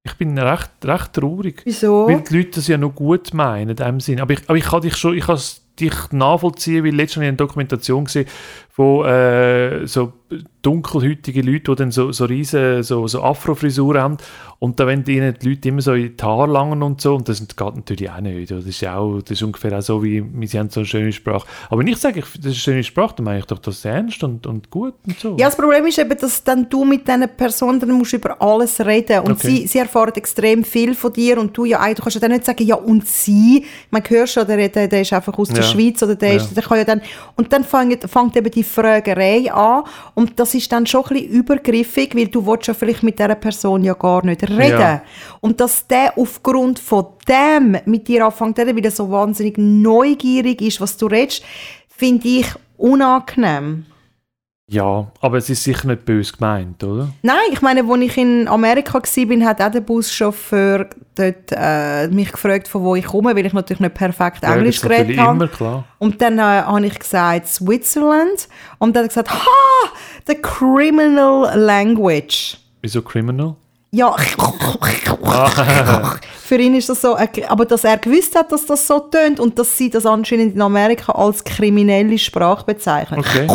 Ich 0.04 0.14
bin 0.14 0.38
recht, 0.38 0.71
recht 0.85 1.12
traurig. 1.14 1.62
Wieso? 1.64 2.07
Weil 2.07 2.21
die 2.21 2.37
Leute 2.37 2.50
das 2.57 2.69
ja 2.69 2.76
noch 2.76 2.95
gut 2.95 3.33
meinen, 3.33 3.71
in 3.71 3.76
dem 3.76 4.00
Sinn. 4.00 4.21
Aber 4.21 4.33
ich, 4.35 4.40
aber 4.47 4.59
ich 4.59 4.64
kann 4.64 4.83
dich 4.83 4.97
schon, 4.97 5.16
ich 5.16 5.25
kann 5.25 5.40
dich 5.81 5.95
nachvollziehen, 6.11 6.85
weil 6.85 6.95
letztens 6.95 7.16
habe 7.16 7.25
ich 7.25 7.28
eine 7.28 7.37
Dokumentation 7.38 8.04
gesehen 8.04 8.26
von 8.71 9.07
äh, 9.07 9.87
so 9.87 10.12
dunkelhäutige 10.62 11.42
Leute, 11.42 11.71
die 11.73 11.75
dann 11.76 11.90
so, 11.90 12.12
so 12.12 12.25
riesen 12.25 12.83
so, 12.83 13.07
so 13.07 13.23
Afro-Frisuren 13.23 14.00
haben 14.00 14.16
und 14.59 14.78
dann 14.78 14.87
wenn 14.87 15.04
ihnen 15.07 15.35
die 15.40 15.49
Leute 15.50 15.69
immer 15.69 15.81
so 15.83 15.92
in 15.95 16.16
die 16.16 16.23
Haare 16.23 16.47
langen 16.50 16.83
und 16.83 17.00
so 17.00 17.16
und 17.16 17.28
das 17.28 17.40
geht 17.40 17.59
natürlich 17.59 18.09
auch 18.11 18.21
nicht. 18.21 18.50
Das 18.50 18.64
ist, 18.64 18.87
auch, 18.87 19.21
das 19.21 19.33
ist 19.33 19.42
ungefähr 19.42 19.76
auch 19.76 19.83
so, 19.83 20.02
wie 20.04 20.23
wir 20.25 20.61
haben 20.61 20.71
so 20.71 20.81
eine 20.81 20.87
schöne 20.87 21.12
Sprache. 21.12 21.47
Aber 21.69 21.83
ich 21.83 21.97
sage, 21.97 22.21
ich, 22.21 22.26
das 22.26 22.35
ist 22.37 22.45
eine 22.47 22.54
schöne 22.54 22.85
Sprache, 22.85 23.14
dann 23.16 23.25
meine 23.25 23.40
ich 23.40 23.45
doch 23.47 23.59
das 23.59 23.85
ernst 23.85 24.23
und, 24.23 24.47
und 24.47 24.71
gut 24.71 24.95
und 25.07 25.19
so. 25.19 25.37
Ja, 25.37 25.47
das 25.47 25.57
Problem 25.57 25.85
ist 25.87 25.99
eben, 25.99 26.16
dass 26.16 26.45
dann 26.45 26.69
du 26.69 26.85
mit 26.85 27.07
diesen 27.09 27.28
Personen 27.37 27.81
dann 27.81 27.90
musst 27.90 28.12
über 28.12 28.40
alles 28.40 28.78
reden 28.81 29.21
und 29.21 29.33
Okay. 29.33 29.49
sie, 29.62 29.66
sie 29.66 29.78
erfahren 29.78 30.12
extrem 30.14 30.62
viel 30.62 30.95
von 30.95 31.12
dir 31.12 31.38
und 31.40 31.57
du 31.57 31.64
ja 31.64 31.81
eigentlich, 31.81 31.97
du 31.97 32.02
kannst 32.02 32.14
ja 32.14 32.21
dann 32.21 32.31
nicht 32.33 32.45
sagen, 32.45 32.64
ja 32.64 32.76
und 32.76 33.07
sie, 33.07 33.64
man 33.90 34.02
hört 34.07 34.28
schon, 34.28 34.47
der, 34.47 34.69
der, 34.69 34.87
der 34.88 35.00
ist 35.00 35.12
einfach 35.12 35.37
aus 35.37 35.49
der 35.49 35.59
Ja. 35.59 35.71
Schweiz 35.71 36.02
oder 36.02 36.14
der 36.14 36.37
ist, 36.37 36.50
Ja. 36.50 36.54
der 36.54 36.62
kann 36.62 36.78
ja 36.78 36.85
dann, 36.85 37.00
und 37.35 37.52
dann 37.52 37.64
fängt, 37.64 38.09
fängt 38.09 38.37
eben 38.37 38.50
die 38.50 38.62
Fragerei 38.62 39.52
an 39.52 39.83
und 40.14 40.38
das 40.38 40.51
ist 40.54 40.71
dann 40.73 40.87
schon 40.87 41.04
ein 41.04 41.14
bisschen 41.14 41.30
übergriffig, 41.30 42.14
weil 42.14 42.28
du 42.28 42.47
willst 42.47 42.68
ja 42.68 42.75
vielleicht 42.75 43.02
mit 43.02 43.18
dieser 43.18 43.35
Person 43.35 43.85
ja 43.85 43.94
gar 43.94 44.25
nicht 44.25 44.42
reden. 44.49 44.80
Ja. 44.80 45.02
Und 45.40 45.61
dass 45.61 45.87
der 45.87 46.16
aufgrund 46.16 46.78
von 46.78 47.06
dem 47.28 47.76
mit 47.85 48.09
dir 48.09 48.26
anfängt 48.26 48.56
zu 48.56 48.62
reden, 48.62 48.76
weil 48.76 48.85
er 48.85 48.90
so 48.90 49.11
wahnsinnig 49.11 49.56
neugierig 49.59 50.61
ist, 50.62 50.80
was 50.80 50.97
du 50.97 51.06
redest, 51.06 51.42
finde 51.88 52.28
ich 52.28 52.47
unangenehm. 52.76 53.87
Ja, 54.69 55.11
aber 55.21 55.38
es 55.38 55.50
ist 55.50 55.64
sicher 55.64 55.88
nicht 55.88 56.04
böse 56.04 56.33
gemeint, 56.33 56.83
oder? 56.83 57.09
Nein, 57.23 57.37
ich 57.52 57.61
meine, 57.61 57.83
als 57.87 58.00
ich 58.00 58.16
in 58.16 58.49
Amerika 58.49 58.95
war, 58.95 59.47
hat 59.47 59.61
auch 59.61 59.71
der 59.71 59.81
Buschauffeur 59.81 60.87
dort, 61.14 61.50
äh, 61.50 62.09
mich 62.09 62.33
gefragt, 62.33 62.69
von 62.69 62.83
wo 62.83 62.95
ich 62.95 63.04
komme, 63.04 63.35
weil 63.37 63.45
ich 63.45 63.52
natürlich 63.52 63.81
nicht 63.81 63.95
perfekt 63.95 64.42
Ja, 64.42 64.54
Englisch 64.54 64.81
geredet 64.81 65.19
habe. 65.19 65.37
immer 65.37 65.49
klar. 65.49 65.85
Und 65.99 66.23
dann 66.23 66.38
äh, 66.38 66.42
habe 66.42 66.87
ich 66.87 66.99
gesagt, 66.99 67.49
Switzerland. 67.49 68.49
Und 68.78 68.97
dann 68.97 69.04
hat 69.04 69.16
er 69.16 69.23
gesagt, 69.25 69.31
ha, 69.33 69.88
the 70.26 70.37
criminal 70.40 71.59
language. 71.59 72.57
Wieso 72.81 73.02
Criminal? 73.02 73.57
Ja, 73.94 74.16
für 76.44 76.56
ihn 76.56 76.75
ist 76.75 76.88
das 76.88 77.02
so, 77.02 77.14
aber 77.46 77.66
dass 77.66 77.84
er 77.84 77.99
gewusst 77.99 78.34
hat, 78.34 78.50
dass 78.50 78.64
das 78.64 78.87
so 78.87 79.00
tönt 79.00 79.38
und 79.38 79.58
dass 79.58 79.76
sie 79.76 79.90
das 79.90 80.06
anscheinend 80.06 80.54
in 80.54 80.62
Amerika 80.62 81.12
als 81.12 81.44
kriminelle 81.44 82.18
Sprache 82.18 82.64
bezeichnen. 82.64 83.20
Okay. 83.20 83.46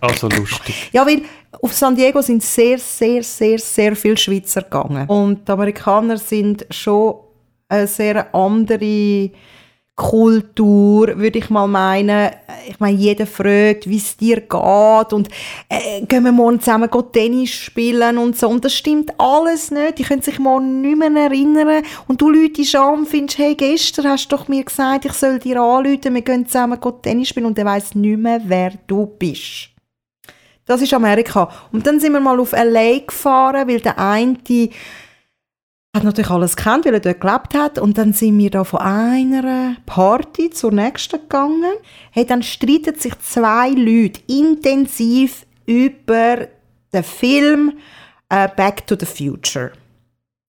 Also 0.00 0.28
lustig. 0.28 0.88
Ja, 0.92 1.04
weil 1.04 1.22
auf 1.60 1.72
San 1.72 1.96
Diego 1.96 2.22
sind 2.22 2.44
sehr, 2.44 2.78
sehr, 2.78 3.24
sehr, 3.24 3.58
sehr 3.58 3.96
viele 3.96 4.16
Schweizer 4.16 4.62
gegangen. 4.62 5.08
Und 5.08 5.48
die 5.48 5.52
Amerikaner 5.52 6.16
sind 6.16 6.64
schon 6.70 7.16
eine 7.68 7.88
sehr 7.88 8.32
andere 8.32 9.32
Kultur, 9.94 11.18
würde 11.18 11.38
ich 11.38 11.50
mal 11.50 11.66
meinen. 11.66 12.30
Ich 12.66 12.80
meine, 12.80 12.96
jeder 12.96 13.26
fragt, 13.26 13.86
wie 13.86 13.98
es 13.98 14.16
dir 14.16 14.40
geht 14.40 15.12
und 15.12 15.28
äh, 15.68 16.00
gehen 16.06 16.24
wir 16.24 16.32
morgen 16.32 16.60
zusammen 16.60 16.88
Tennis 17.12 17.50
spielen 17.50 18.16
und 18.16 18.38
so. 18.38 18.48
Und 18.48 18.64
das 18.64 18.74
stimmt 18.74 19.12
alles 19.18 19.70
nicht. 19.70 19.98
Die 19.98 20.04
können 20.04 20.22
sich 20.22 20.38
morgen 20.38 20.80
nicht 20.80 20.96
mehr 20.96 21.14
erinnern. 21.14 21.84
Und 22.08 22.22
du 22.22 22.30
Leute 22.30 22.62
an 22.78 23.00
und 23.00 23.08
findest, 23.08 23.38
hey, 23.38 23.54
gestern 23.54 24.08
hast 24.08 24.32
du 24.32 24.36
doch 24.36 24.48
mir 24.48 24.64
gesagt, 24.64 25.04
ich 25.04 25.12
soll 25.12 25.38
dir 25.38 25.60
anrufen, 25.60 26.14
wir 26.14 26.22
gehen 26.22 26.46
zusammen 26.46 26.80
Tennis 27.02 27.28
spielen 27.28 27.46
und 27.46 27.58
der 27.58 27.66
weiß 27.66 27.94
nicht 27.94 28.18
mehr, 28.18 28.40
wer 28.44 28.72
du 28.86 29.06
bist. 29.06 29.72
Das 30.64 30.80
ist 30.80 30.94
Amerika. 30.94 31.50
Und 31.70 31.86
dann 31.86 32.00
sind 32.00 32.12
wir 32.12 32.20
mal 32.20 32.40
auf 32.40 32.52
LA 32.52 33.00
gefahren, 33.06 33.68
weil 33.68 33.80
der 33.80 33.98
eine 33.98 34.38
hat 35.94 36.04
natürlich 36.04 36.30
alles 36.30 36.56
gekannt, 36.56 36.86
weil 36.86 36.94
er 36.94 37.00
dort 37.00 37.20
gelebt 37.20 37.54
hat. 37.54 37.78
Und 37.78 37.98
dann 37.98 38.14
sind 38.14 38.38
wir 38.38 38.50
da 38.50 38.64
von 38.64 38.80
einer 38.80 39.76
Party 39.84 40.48
zur 40.48 40.72
nächsten 40.72 41.20
gegangen. 41.20 41.74
Hey, 42.10 42.24
dann 42.24 42.42
streiten 42.42 42.98
sich 42.98 43.18
zwei 43.20 43.70
Leute 43.70 44.20
intensiv 44.26 45.44
über 45.66 46.48
den 46.94 47.04
Film 47.04 47.78
äh, 48.30 48.48
Back 48.56 48.86
to 48.86 48.96
the 48.98 49.04
Future. 49.04 49.72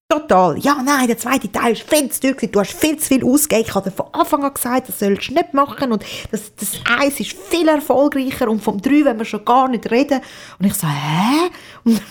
Total. 0.08 0.58
Ja, 0.60 0.82
nein, 0.82 1.08
der 1.08 1.18
zweite 1.18 1.52
Teil 1.52 1.74
ist 1.74 1.90
viel 1.90 2.10
zu 2.10 2.22
teuer. 2.22 2.50
Du 2.50 2.60
hast 2.60 2.74
viel 2.74 2.98
zu 2.98 3.08
viel 3.08 3.26
ausgegeben. 3.26 3.68
Ich 3.68 3.76
habe 3.76 3.92
von 3.92 4.06
Anfang 4.14 4.46
an 4.46 4.54
gesagt, 4.54 4.88
das 4.88 5.00
sollst 5.00 5.30
du 5.30 5.34
nicht 5.34 5.54
machen. 5.54 5.92
Und 5.92 6.06
das, 6.32 6.56
das 6.56 6.80
Eis 7.00 7.20
ist 7.20 7.34
viel 7.34 7.68
erfolgreicher. 7.68 8.48
Und 8.48 8.62
vom 8.62 8.82
3 8.82 9.06
wollen 9.06 9.18
wir 9.18 9.26
schon 9.26 9.44
gar 9.44 9.68
nicht 9.68 9.92
reden. 9.92 10.22
Und 10.60 10.68
ich 10.68 10.74
so, 10.74 10.88
hä? 10.88 11.50
Und 11.84 12.02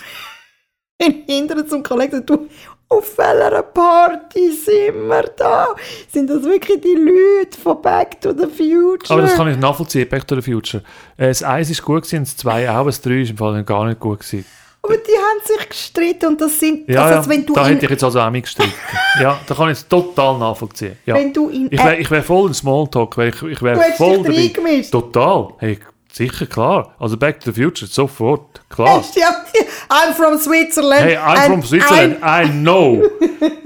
hinterher 1.27 1.67
zum 1.67 1.83
Kollegen 1.83 2.25
du, 2.27 2.49
auf 2.93 3.17
welcher 3.19 3.63
Party 3.63 4.53
sind 4.53 5.09
wir 5.09 5.23
da? 5.37 5.69
Sind 6.13 6.29
das 6.31 6.43
wirklich 6.45 6.81
die 6.81 6.95
Leute 6.95 7.59
von 7.61 7.81
Back 7.81 8.21
to 8.21 8.33
the 8.33 8.47
Future? 8.47 9.11
Aber 9.11 9.23
das 9.23 9.35
kann 9.35 9.49
ich 9.49 9.57
nachvollziehen, 9.57 10.09
Back 10.09 10.27
to 10.27 10.35
the 10.41 10.43
Future. 10.43 10.83
Äh, 11.17 11.29
Das 11.29 11.43
1 11.43 11.71
ist 11.71 11.83
gut 11.83 12.03
gewesen, 12.03 12.25
das 12.25 12.37
2 12.37 12.71
auch, 12.71 12.87
das 12.87 13.01
3 13.01 13.21
ist 13.23 13.31
im 13.31 13.37
Fall 13.39 13.63
gar 13.65 13.87
nicht 13.87 14.01
gut 14.01 14.21
gewesen. 14.21 14.45
Aber 14.85 14.97
die 14.97 15.13
haben 15.13 15.47
sich 15.47 15.69
gestritten 15.69 16.27
und 16.27 16.41
das 16.41 16.59
sind, 16.59 16.89
Ja, 16.89 17.05
also, 17.05 17.31
ja, 17.31 17.37
wenn 17.37 17.47
du 17.47 17.55
da 17.55 17.67
in, 17.69 17.75
hätte 17.75 17.85
ich 17.85 17.91
jetzt 17.93 18.03
also 18.03 18.19
auch 18.19 18.31
mitgestritten. 18.31 18.73
ja, 19.21 19.39
da 19.47 19.55
kann 19.55 19.69
ich 19.71 19.79
es 19.79 19.87
total 19.87 20.39
nachvollziehen. 20.39 20.99
Ja. 21.07 21.15
wenn 21.15 21.33
du 21.33 21.49
in 21.51 21.69
Ich 21.71 21.79
wäre 21.79 22.11
wär 22.11 22.23
voll 22.25 22.49
im 22.49 22.55
Smalltalk, 22.55 23.17
weil 23.17 23.29
ich, 23.29 23.43
ich 23.43 23.63
wäre 23.63 23.81
voll 23.97 24.23
dich 24.25 24.57
reingemischt. 24.57 24.91
Total. 24.91 25.51
Hey, 25.59 25.79
sicher, 26.13 26.47
klar. 26.47 26.95
Also 26.99 27.17
Back 27.17 27.41
to 27.41 27.51
the 27.51 27.61
Future, 27.61 27.87
sofort, 27.87 28.63
klar. 28.69 29.03
Ja, 29.15 29.45
I'm 29.89 30.15
from 30.15 30.39
Switzerland. 30.39 31.05
Hey, 31.05 31.17
I'm 31.17 31.47
from 31.47 31.63
Switzerland. 31.63 32.17
I 32.23 32.49
know 32.49 33.03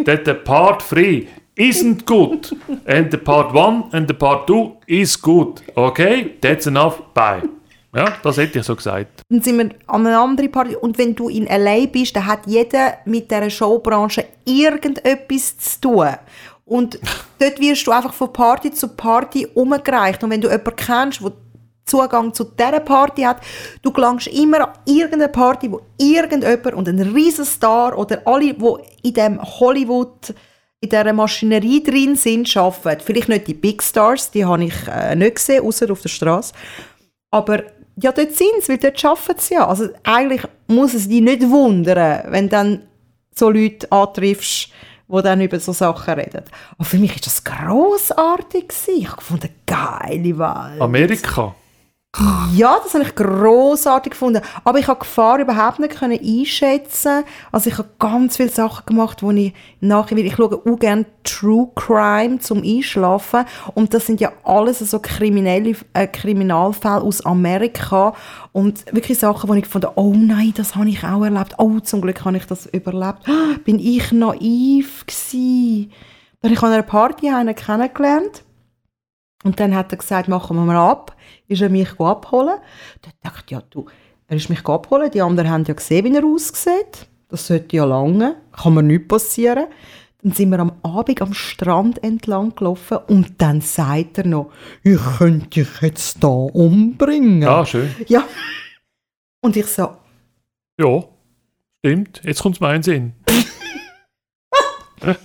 that 0.05 0.25
the 0.25 0.35
part 0.35 0.83
three 0.83 1.29
isn't 1.57 2.07
good, 2.07 2.55
and 2.87 3.11
the 3.11 3.19
part 3.19 3.55
one 3.55 3.85
and 3.93 4.09
the 4.09 4.15
part 4.15 4.47
two 4.47 4.77
is 4.87 5.21
good. 5.21 5.63
Okay, 5.75 6.37
that's 6.41 6.67
enough. 6.67 7.01
Bye. 7.15 7.43
Ja, 7.95 8.13
das 8.23 8.37
hätte 8.37 8.59
ich 8.59 8.67
so 8.67 8.77
gesagt. 8.77 9.23
Dann 9.31 9.41
sind 9.41 9.57
wir 9.57 9.71
an 9.87 10.07
einer 10.07 10.21
anderen 10.21 10.53
Party. 10.53 10.77
Und 10.77 10.99
wenn 10.99 11.15
du 11.15 11.31
in 11.31 11.47
L.A. 11.47 11.87
bist, 11.87 12.15
dann 12.15 12.27
hat 12.27 12.41
jeder 12.47 12.99
mit 13.07 13.31
dieser 13.31 13.49
Showbranche 13.49 14.27
irgendetwas 14.45 15.57
zu 15.57 15.81
tun. 15.81 16.09
Und 16.67 16.99
dort 17.39 17.59
wirst 17.59 17.87
du 17.87 17.93
einfach 17.93 18.13
von 18.13 18.33
Party 18.33 18.71
zu 18.71 18.89
Party 18.89 19.47
umgereicht. 19.55 20.23
Und 20.23 20.31
wenn 20.31 20.43
du 20.43 20.49
jemanden 20.49 20.77
kennst, 20.77 21.23
der 21.23 21.33
Zugang 21.87 22.35
zu 22.35 22.45
dieser 22.45 22.81
Party 22.81 23.23
hat, 23.23 23.41
du 23.83 23.93
gelangst 23.93 24.27
immer 24.27 24.69
an 24.69 24.79
irgendeine 24.85 25.29
Party, 25.29 25.71
wo 25.71 25.81
irgendjemand 25.99 26.75
und 26.75 26.89
ein 26.89 27.01
Riesenstar 27.01 27.97
oder 27.97 28.23
alle, 28.27 28.55
die 28.55 28.75
in 29.03 29.15
dem 29.15 29.41
Hollywood 29.41 30.35
in 30.81 30.91
dieser 30.91 31.13
Maschinerie 31.13 31.83
drin 31.83 32.17
sind, 32.17 32.55
arbeiten. 32.57 33.03
Vielleicht 33.05 33.29
nicht 33.29 33.47
die 33.47 33.55
Big 33.55 33.83
Stars, 33.83 34.31
die 34.31 34.45
habe 34.45 34.65
ich 34.65 34.75
äh, 34.89 35.15
nicht 35.15 35.37
gesehen, 35.37 35.65
außer 35.65 35.91
auf 35.91 36.03
der 36.03 36.09
Straße. 36.09 36.53
Aber 37.31 37.63
ja, 38.03 38.13
dort 38.13 38.33
sind 38.33 38.49
sie, 38.61 38.69
weil 38.69 38.79
dort 38.79 39.05
arbeiten 39.05 39.41
sie 39.41 39.55
ja. 39.55 39.67
Also 39.67 39.89
eigentlich 40.03 40.43
muss 40.67 40.93
es 40.93 41.09
dich 41.09 41.23
nicht 41.23 41.49
wundern, 41.49 42.25
wenn 42.31 42.49
dann 42.49 42.83
so 43.35 43.49
Leute 43.49 43.91
antriffst, 43.91 44.71
die 45.09 45.23
dann 45.23 45.41
über 45.41 45.61
so 45.61 45.73
Sachen 45.73 46.15
reden. 46.15 46.43
Aber 46.77 46.85
für 46.85 46.99
mich 46.99 47.13
war 47.13 47.21
das 47.23 47.45
grossartig. 47.45 48.73
Ich 48.89 49.07
habe 49.07 49.17
gefunden, 49.17 49.49
geile 49.67 50.39
Welt. 50.39 50.81
Amerika. 50.81 51.55
Ja, 52.55 52.79
das 52.83 52.95
habe 52.95 53.05
ich 53.05 53.15
grossartig 53.15 54.13
gefunden. 54.13 54.41
Aber 54.65 54.79
ich 54.79 54.89
habe 54.89 55.01
Gefahr 55.01 55.39
überhaupt 55.39 55.79
nicht 55.79 55.97
können 55.97 56.19
einschätzen. 56.19 57.25
Also 57.53 57.69
ich 57.69 57.79
habe 57.79 57.89
ganz 57.99 58.37
viele 58.37 58.49
Sachen 58.49 58.87
gemacht, 58.87 59.23
wo 59.23 59.31
ich 59.31 59.53
nachher, 59.81 60.17
ich 60.17 60.35
schaue 60.35 60.55
auch 60.55 60.79
gerne 60.79 61.05
True 61.25 61.69
Crime 61.75 62.39
zum 62.39 62.63
Einschlafen. 62.63 63.45
Und 63.75 63.93
das 63.93 64.07
sind 64.07 64.21
ja 64.21 64.33
alles 64.45 64.79
so 64.79 64.99
kriminelle 64.99 65.77
äh, 65.93 66.07
Kriminalfälle 66.07 67.03
aus 67.03 67.25
Amerika. 67.27 68.15
Und 68.53 68.87
wirklich 68.95 69.19
Sachen, 69.19 69.51
wo 69.51 69.55
ich 69.55 69.65
gefunden 69.65 69.91
oh 69.97 70.15
nein, 70.17 70.55
das 70.57 70.75
habe 70.75 70.89
ich 70.89 71.05
auch 71.05 71.25
erlebt. 71.25 71.55
Oh, 71.59 71.81
zum 71.81 72.01
Glück 72.01 72.25
habe 72.25 72.37
ich 72.39 72.47
das 72.47 72.67
überlebt. 72.67 73.29
Ah, 73.29 73.57
Bin 73.65 73.79
ich 73.79 74.13
naiv 74.13 75.05
gewesen. 75.07 75.93
Ich 76.43 76.63
an 76.63 76.73
einer 76.73 76.83
Party 76.83 77.29
einen 77.29 77.55
kennengelernt. 77.55 78.46
Und 79.47 79.61
dann 79.61 79.77
hat 79.77 79.93
er 79.93 79.99
gesagt, 79.99 80.27
machen 80.29 80.57
wir 80.57 80.65
mal 80.65 80.77
ab. 80.91 81.15
Ist 81.47 81.63
er 81.63 81.69
mich 81.69 82.01
abholen. 82.01 82.59
Dann 83.03 83.13
dachte 83.23 83.45
ich, 83.47 83.53
ja 83.53 83.63
du, 83.71 83.87
er 84.27 84.37
ist 84.37 84.51
mich 84.51 84.67
abholen. 84.67 85.09
Die 85.09 85.23
anderen 85.23 85.49
haben 85.49 85.63
ja 85.63 85.75
gesehen, 85.75 86.05
wie 86.05 86.17
er 86.17 86.25
aussieht. 86.25 87.07
Das 87.29 87.47
sollte 87.47 87.77
ja 87.77 87.85
lange. 87.85 88.35
Kann 88.51 88.75
mir 88.75 88.83
nichts 88.83 89.07
passieren. 89.07 89.67
Dann 90.21 90.33
sind 90.33 90.51
wir 90.51 90.59
am 90.59 90.73
Abend 90.83 91.23
am 91.23 91.33
Strand 91.33 92.03
entlang 92.03 92.57
gelaufen 92.57 92.99
und 93.07 93.41
dann 93.41 93.61
sagt 93.61 94.19
er 94.19 94.27
noch, 94.27 94.51
ich 94.83 94.99
könnte 95.19 95.47
dich 95.47 95.69
jetzt 95.81 96.25
da 96.25 96.27
umbringen. 96.27 97.43
Ja, 97.43 97.65
schön. 97.65 97.95
Ja. 98.09 98.25
Und 99.43 99.55
ich 99.55 99.67
so, 99.67 99.91
Ja, 100.81 101.05
stimmt. 101.79 102.21
Jetzt 102.25 102.43
kommt 102.43 102.57
es 102.57 102.61
mir 102.61 102.75
in 102.75 102.83
den 102.83 102.83
Sinn. 102.83 103.13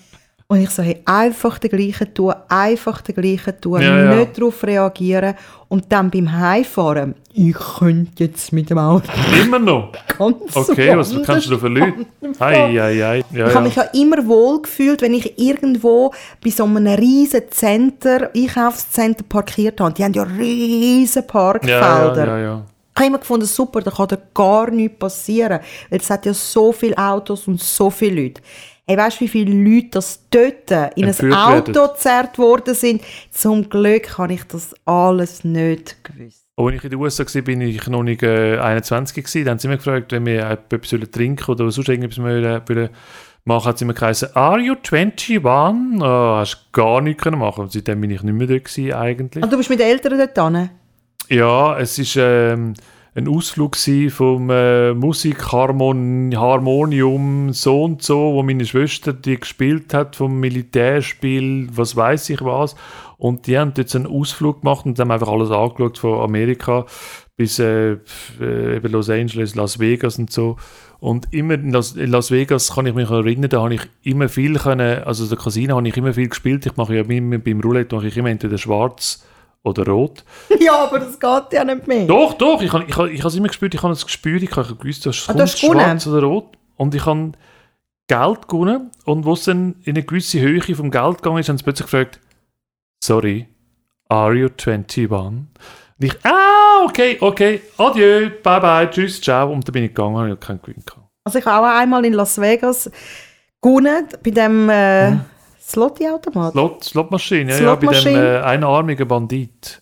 Und 0.52 0.60
ich 0.60 0.78
hey, 0.78 1.02
einfach 1.06 1.60
den 1.60 1.70
gleichen 1.70 2.14
tun, 2.14 2.34
einfach 2.50 3.00
den 3.00 3.16
gleichen 3.16 3.62
tun, 3.62 3.82
Ja, 3.82 4.04
ja. 4.04 4.16
nicht 4.16 4.38
darauf 4.38 4.62
reagieren. 4.66 5.34
Und 5.70 5.86
dann 5.90 6.12
beim 6.12 6.30
Heimfahren, 6.30 7.16
ich 7.32 7.54
könnte 7.54 8.26
jetzt 8.26 8.52
mit 8.52 8.70
dem 8.70 8.78
Auto 8.78 9.08
Immer 9.42 9.60
noch. 9.60 9.94
ganz 10.18 10.54
Okay, 10.54 10.98
was 10.98 11.16
kannst 11.24 11.48
du 11.48 11.52
da 11.52 11.58
für 11.58 11.70
Leute? 11.70 12.06
Hei, 12.42 12.56
hei, 12.78 12.96
hei. 13.02 13.24
Ja, 13.32 13.48
Ich 13.48 13.56
habe 13.56 13.64
mich 13.64 13.76
ja. 13.76 13.84
ja 13.86 13.90
immer 14.02 14.28
wohl 14.28 14.62
gefühlt, 14.64 15.02
wenn 15.02 15.14
ich 15.14 15.40
irgendwo 15.40 16.12
bei 16.44 16.50
so 16.50 16.66
einem 16.66 16.86
riesen 16.86 17.44
Center, 17.50 18.30
Einkaufscenter 18.36 19.24
parkiert 19.24 19.80
habe. 19.80 19.94
Die 19.94 20.04
haben 20.04 20.12
ja 20.12 20.24
riesen 20.24 21.22
Ja, 21.24 21.28
Parkfelder. 21.32 22.28
ja, 22.28 22.38
ja, 22.38 22.44
ja. 22.44 22.66
Ich 22.94 22.98
habe 23.00 23.08
immer 23.08 23.20
gefunden, 23.20 23.46
super, 23.46 23.80
da 23.80 23.90
kann 23.90 24.10
dir 24.10 24.22
gar 24.34 24.70
nichts 24.70 25.00
passieren. 25.00 25.62
Weil 25.90 26.00
es 26.02 26.10
hat 26.10 26.26
ja 26.26 26.34
so 26.34 26.74
viele 26.74 26.98
Autos 26.98 27.48
und 27.48 27.62
so 27.62 27.90
viele 27.90 28.24
Leute. 28.24 28.42
Hey, 28.88 28.98
weißt 28.98 29.18
du, 29.18 29.26
wie 29.26 29.28
viele 29.28 29.54
Leute 29.54 29.90
das 29.92 30.28
dort 30.30 30.96
in 30.98 31.06
Entführt 31.06 31.34
ein 31.34 31.40
Auto 31.40 31.76
werden. 31.76 31.94
gezerrt 31.94 32.38
worden 32.38 32.74
sind? 32.74 33.02
Zum 33.32 33.70
Glück 33.70 34.18
habe 34.18 34.34
ich 34.34 34.44
das 34.46 34.74
alles 34.86 35.44
nicht 35.44 36.04
gewusst. 36.04 36.46
Als 36.58 36.76
ich 36.76 36.84
in 36.84 36.90
den 36.90 37.00
USA 37.00 37.24
war, 37.24 37.42
bin 37.42 37.62
ich 37.62 37.88
noch 37.88 38.04
nicht 38.04 38.24
äh, 38.24 38.58
21 38.58 39.16
gewesen. 39.24 39.46
Dann 39.46 39.52
haben 39.52 39.60
sie 39.60 39.68
mich 39.68 39.78
gefragt, 39.78 40.12
wenn 40.12 40.26
wir 40.26 40.50
etwas 40.50 40.90
trinken 41.12 41.52
oder 41.52 41.72
sonst 41.72 41.90
irgendetwas 41.90 42.24
wollen, 42.24 42.62
wollen 42.68 42.90
machen, 43.46 43.66
hat 43.68 43.78
sie 43.78 43.86
mir 43.86 43.94
gesagt, 43.94 44.36
are 44.36 44.60
you 44.60 44.76
21? 44.76 45.44
Oh, 45.44 46.00
hast 46.02 46.72
gar 46.72 47.02
nichts 47.02 47.24
können 47.24 47.40
machen. 47.40 47.62
Und 47.62 47.72
seitdem 47.72 48.02
bin 48.02 48.12
ich 48.12 48.24
nicht 48.24 48.34
mehr 48.34 48.48
dort 48.48 48.66
gewesen, 48.66 48.94
eigentlich. 48.94 49.44
Und 49.44 49.52
du 49.52 49.58
bist 49.58 49.70
mit 49.70 49.80
den 49.80 49.88
Eltern 49.88 50.18
dort 50.18 50.56
hin? 50.56 50.70
Ja, 51.30 51.80
es 51.80 51.98
ist 51.98 52.18
ähm, 52.20 52.74
ein 53.14 53.28
Ausflug 53.28 53.76
vom 54.10 54.50
äh, 54.50 54.94
Musikharmon 54.94 56.34
Harmonium 56.34 57.52
so 57.52 57.84
und 57.84 58.02
so, 58.02 58.34
wo 58.34 58.44
meine 58.44 58.66
Schwester 58.66 59.12
die 59.12 59.38
gespielt 59.38 59.94
hat 59.94 60.16
vom 60.16 60.40
Militärspiel, 60.40 61.68
was 61.74 61.96
weiß 61.96 62.30
ich 62.30 62.42
was. 62.42 62.76
Und 63.18 63.48
die 63.48 63.60
haben 63.60 63.74
jetzt 63.76 63.96
einen 63.96 64.08
Ausflug 64.08 64.62
gemacht 64.62 64.86
und 64.86 64.98
haben 64.98 65.12
einfach 65.12 65.28
alles 65.28 65.52
angeschaut 65.52 65.98
von 65.98 66.22
Amerika 66.22 66.86
bis 67.36 67.60
äh, 67.60 67.98
äh, 68.40 68.78
eben 68.78 68.92
Los 68.92 69.10
Angeles, 69.10 69.56
Las 69.56 69.80
Vegas 69.80 70.18
und 70.18 70.32
so. 70.32 70.56
Und 71.00 71.34
immer 71.34 71.56
in 71.56 71.72
Las, 71.72 71.94
in 71.94 72.12
Las 72.12 72.32
Vegas 72.32 72.76
kann 72.76 72.86
ich 72.86 72.94
mich 72.94 73.10
erinnern, 73.10 73.50
da 73.50 73.62
habe 73.62 73.74
ich 73.74 73.82
immer 74.04 74.30
viel 74.30 74.58
können, 74.58 75.04
also 75.04 75.28
der 75.28 75.38
Casino 75.38 75.76
habe 75.76 75.88
ich 75.88 75.98
immer 75.98 76.14
viel 76.14 76.30
gespielt. 76.30 76.66
Ich 76.66 76.78
mache 76.78 76.96
ja 76.96 77.02
immer 77.02 77.40
beim 77.40 77.60
Roulette 77.60 77.94
mache 77.96 78.08
ich 78.08 78.16
immer 78.16 78.30
entweder 78.30 78.58
schwarz 78.58 79.26
oder 79.64 79.86
rot. 79.88 80.24
ja, 80.60 80.84
aber 80.86 81.00
das 81.00 81.20
geht 81.20 81.54
ja 81.54 81.64
nicht 81.64 81.88
mehr. 81.88 82.06
Doch, 82.08 82.34
doch, 82.34 82.62
ich 82.62 82.72
habe 82.74 82.86
ich, 82.86 82.96
hab- 82.98 83.08
ich 83.10 83.24
es 83.24 83.36
immer 83.36 83.48
gespürt, 83.48 83.74
ich 83.74 83.84
habe 83.84 83.94
es 83.94 84.06
gespürt, 84.06 84.42
ich 84.44 84.56
habe 84.56 84.76
gewusst, 84.76 85.06
dass 85.06 85.18
es 85.18 85.30
Ah, 85.30 85.34
gewonnen? 85.34 85.48
schwarz 85.82 86.08
oder 86.08 86.24
rot. 86.26 86.58
Und 86.78 86.96
ich 86.96 87.06
habe 87.06 87.32
Geld 88.08 88.48
gewonnen 88.48 88.92
und 89.06 89.24
wo 89.26 89.34
es 89.34 89.44
dann 89.46 89.76
in 89.84 89.96
eine 89.96 90.04
gewisse 90.04 90.40
Höhe 90.42 90.62
vom 90.76 90.90
Geld 90.92 91.18
gegangen 91.22 91.38
ist, 91.40 91.50
haben 91.50 91.58
sie 91.58 91.64
plötzlich 91.64 91.90
gefragt, 91.90 92.20
sorry, 93.04 93.48
are 94.10 94.34
you 94.34 94.48
21? 94.50 95.10
Und 95.12 95.48
ich, 96.00 96.14
ah, 96.26 96.84
okay, 96.86 97.18
okay, 97.22 97.62
adieu, 97.78 98.30
bye 98.44 98.60
bye, 98.60 98.90
tschüss, 98.90 99.22
ciao. 99.22 99.52
Und 99.52 99.68
dann 99.68 99.74
bin 99.74 99.84
ich 99.84 99.90
gegangen, 99.94 100.18
habe 100.18 100.34
ich 100.34 100.40
keinen 100.40 100.62
Gewinn 100.62 100.84
gehabt. 100.84 101.08
Also 101.24 101.38
ich 101.40 101.46
habe 101.46 101.68
auch 101.68 101.78
einmal 101.80 102.04
in 102.04 102.14
Las 102.14 102.42
Vegas 102.42 102.90
gewonnen, 103.62 104.08
bei 104.24 104.32
dem 104.32 104.68
äh, 104.70 105.12
Slotty-Automat. 105.72 106.52
Slot, 106.54 106.84
Slotmaschine, 106.84 107.52
ja, 107.52 107.64
ja, 107.64 107.76
bei 107.76 107.94
dem 108.00 108.16
äh, 108.16 108.38
einarmigen 108.40 109.08
Bandit. 109.08 109.82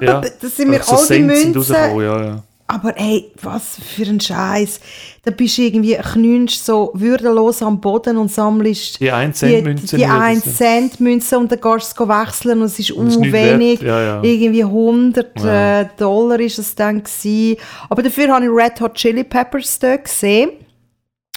Ja, 0.00 0.20
Das 0.40 0.56
sind 0.56 0.70
mir 0.70 0.82
so 0.82 0.96
all 0.96 1.06
die 1.08 1.18
Münzen. 1.22 1.74
ja, 1.74 2.24
ja. 2.24 2.42
Aber 2.66 2.96
ey, 2.96 3.32
was 3.42 3.76
für 3.96 4.04
ein 4.04 4.20
Scheiß. 4.20 4.78
Da 5.24 5.32
bist 5.32 5.58
du 5.58 5.62
irgendwie, 5.62 5.96
knünst 5.96 6.64
so 6.64 6.92
würdelos 6.94 7.62
am 7.62 7.80
Boden 7.80 8.16
und 8.16 8.30
sammelst 8.30 9.00
Die 9.00 9.10
1 9.10 9.40
die, 9.40 9.46
Cent 9.46 9.64
Münzen. 9.64 9.98
die 9.98 10.04
1 10.06 10.56
Cent 10.56 11.00
Münze 11.00 11.36
und 11.36 11.50
dann 11.50 11.60
gehst 11.60 11.98
du 11.98 12.04
es 12.04 12.08
wechseln 12.08 12.60
und 12.60 12.66
es 12.66 12.78
ist 12.78 12.92
Und 12.92 13.08
es 13.08 13.14
ist 13.14 13.18
uh, 13.18 13.22
nicht 13.22 13.32
wenig. 13.32 13.80
wert. 13.82 14.22
Ja. 14.22 14.22
Irgendwie 14.22 14.62
100 14.62 15.40
Ja. 15.42 15.80
äh, 15.80 15.86
Dollar 15.98 16.38
ist 16.38 16.58
es 16.60 16.74
dann 16.76 17.02
gewesen. 17.02 17.56
Aber 17.88 18.02
dafür 18.04 18.28
habe 18.32 18.44
ich 18.44 18.50
Red 18.52 18.80
Hot 18.80 18.94
Chili 18.94 19.24
Peppers 19.24 19.76
dort 19.80 20.04
gesehen. 20.04 20.50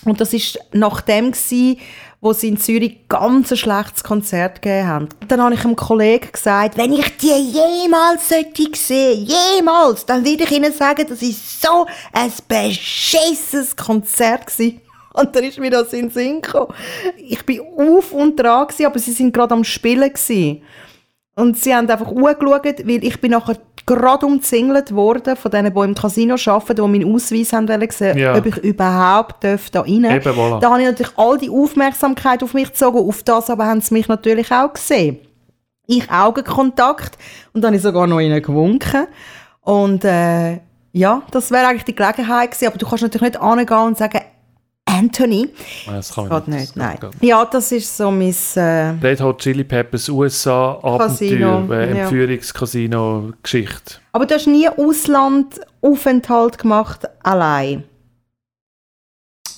Und 0.06 0.22
das 0.22 0.34
ist 0.34 0.60
nach 0.72 1.02
dem 1.02 1.32
gsi, 1.32 1.80
wo 2.24 2.32
sie 2.32 2.48
in 2.48 2.58
Zürich 2.58 3.10
ganz 3.10 3.52
ein 3.52 3.58
schlechtes 3.58 4.02
Konzert 4.02 4.62
gegeben 4.62 4.88
haben. 4.88 5.10
Dann 5.28 5.42
habe 5.42 5.56
ich 5.56 5.66
einem 5.66 5.76
Kollegen 5.76 6.32
gesagt, 6.32 6.78
wenn 6.78 6.94
ich 6.94 7.18
die 7.18 7.28
jemals 7.28 8.30
sollte 8.30 8.64
sehen, 8.76 9.28
jemals, 9.28 10.06
dann 10.06 10.26
würde 10.26 10.46
ich 10.46 10.52
ihnen 10.52 10.72
sagen, 10.72 11.06
das 11.08 11.22
ist 11.22 11.62
so 11.62 11.86
ein 12.14 12.32
beschissenes 12.48 13.76
Konzert 13.76 14.48
gsi. 14.48 14.80
Und 15.12 15.36
dann 15.36 15.44
ist 15.44 15.60
mir 15.60 15.70
das 15.70 15.92
in 15.92 16.08
den 16.08 16.12
Sinn 16.12 16.42
gekommen. 16.42 16.74
Ich 17.18 17.46
bin 17.46 17.60
auf 17.60 18.14
und 18.14 18.38
dran 18.38 18.68
gsi, 18.68 18.86
aber 18.86 19.00
sie 19.00 19.12
sind 19.12 19.34
gerade 19.34 19.54
am 19.54 19.66
Spielen 19.66 20.12
gsi. 20.14 20.62
Und 21.36 21.58
sie 21.58 21.74
haben 21.74 21.90
einfach 21.90 22.08
angeschaut, 22.10 22.86
weil 22.86 23.04
ich 23.04 23.20
bin 23.20 23.32
nachher 23.32 23.58
gerade 23.86 24.26
umzingelt 24.26 24.94
worden 24.94 25.36
von 25.36 25.50
denen, 25.52 25.74
die 25.74 25.80
im 25.82 25.96
Casino 25.96 26.36
arbeiten, 26.46 26.76
die 26.76 26.82
meinen 27.00 27.14
Ausweis 27.16 27.52
haben 27.54 27.68
wollen 27.68 27.90
sehen, 27.90 28.18
Ja. 28.18 28.36
ob 28.38 28.46
ich 28.46 28.58
überhaupt 28.58 29.44
darf 29.44 29.70
da 29.72 29.82
rein 29.82 30.06
Eben, 30.06 30.22
voilà. 30.34 30.60
Da 30.60 30.70
habe 30.70 30.82
ich 30.82 30.88
natürlich 30.88 31.18
all 31.18 31.38
die 31.40 31.50
Aufmerksamkeit 31.50 32.44
auf 32.44 32.54
mich 32.54 32.68
gezogen. 32.70 32.98
Auf 33.00 33.24
das 33.24 33.50
aber 33.50 33.66
haben 33.66 33.82
sie 33.82 33.94
mich 33.96 34.08
natürlich 34.08 34.52
auch 34.52 34.72
gesehen. 34.74 35.18
Ich 35.88 36.10
Augenkontakt 36.10 37.18
und 37.54 37.62
dann 37.62 37.70
habe 37.70 37.78
ich 37.78 37.82
sogar 37.82 38.08
noch 38.08 38.20
ihnen 38.22 38.42
gewunken. 38.42 39.08
Und 39.62 40.06
äh, 40.06 40.60
ja, 40.94 41.24
das 41.32 41.50
wäre 41.52 41.68
eigentlich 41.68 41.84
die 41.86 41.96
Gelegenheit 41.96 42.52
gewesen. 42.52 42.68
Aber 42.68 42.78
du 42.78 42.88
kannst 42.88 43.02
natürlich 43.04 43.30
nicht 43.34 43.42
angehen 43.42 43.78
und 43.80 43.98
sagen, 43.98 44.22
Anthony. 44.94 45.50
Das 45.86 46.14
kann 46.14 46.26
ich 46.26 46.48
nicht, 46.48 46.70
Das 46.70 46.76
nein. 46.76 46.98
nicht. 47.02 47.24
Ja, 47.24 47.46
das 47.46 47.72
ist 47.72 47.98
so 47.98 48.12
mein... 48.12 48.36
Äh, 48.56 48.90
Red 49.02 49.22
Hot 49.22 49.42
Chili 49.42 49.64
Peppers 49.64 50.08
USA 50.10 50.80
Abenteuer, 50.82 51.68
äh, 51.72 51.96
ja. 51.96 52.04
Entführungskasino 52.04 53.34
Geschichte. 53.42 53.96
Aber 54.12 54.26
du 54.26 54.36
hast 54.36 54.48
nie 54.48 54.70
Auslandaufenthalt 54.70 56.58
gemacht, 56.58 57.08
allein. 57.24 57.84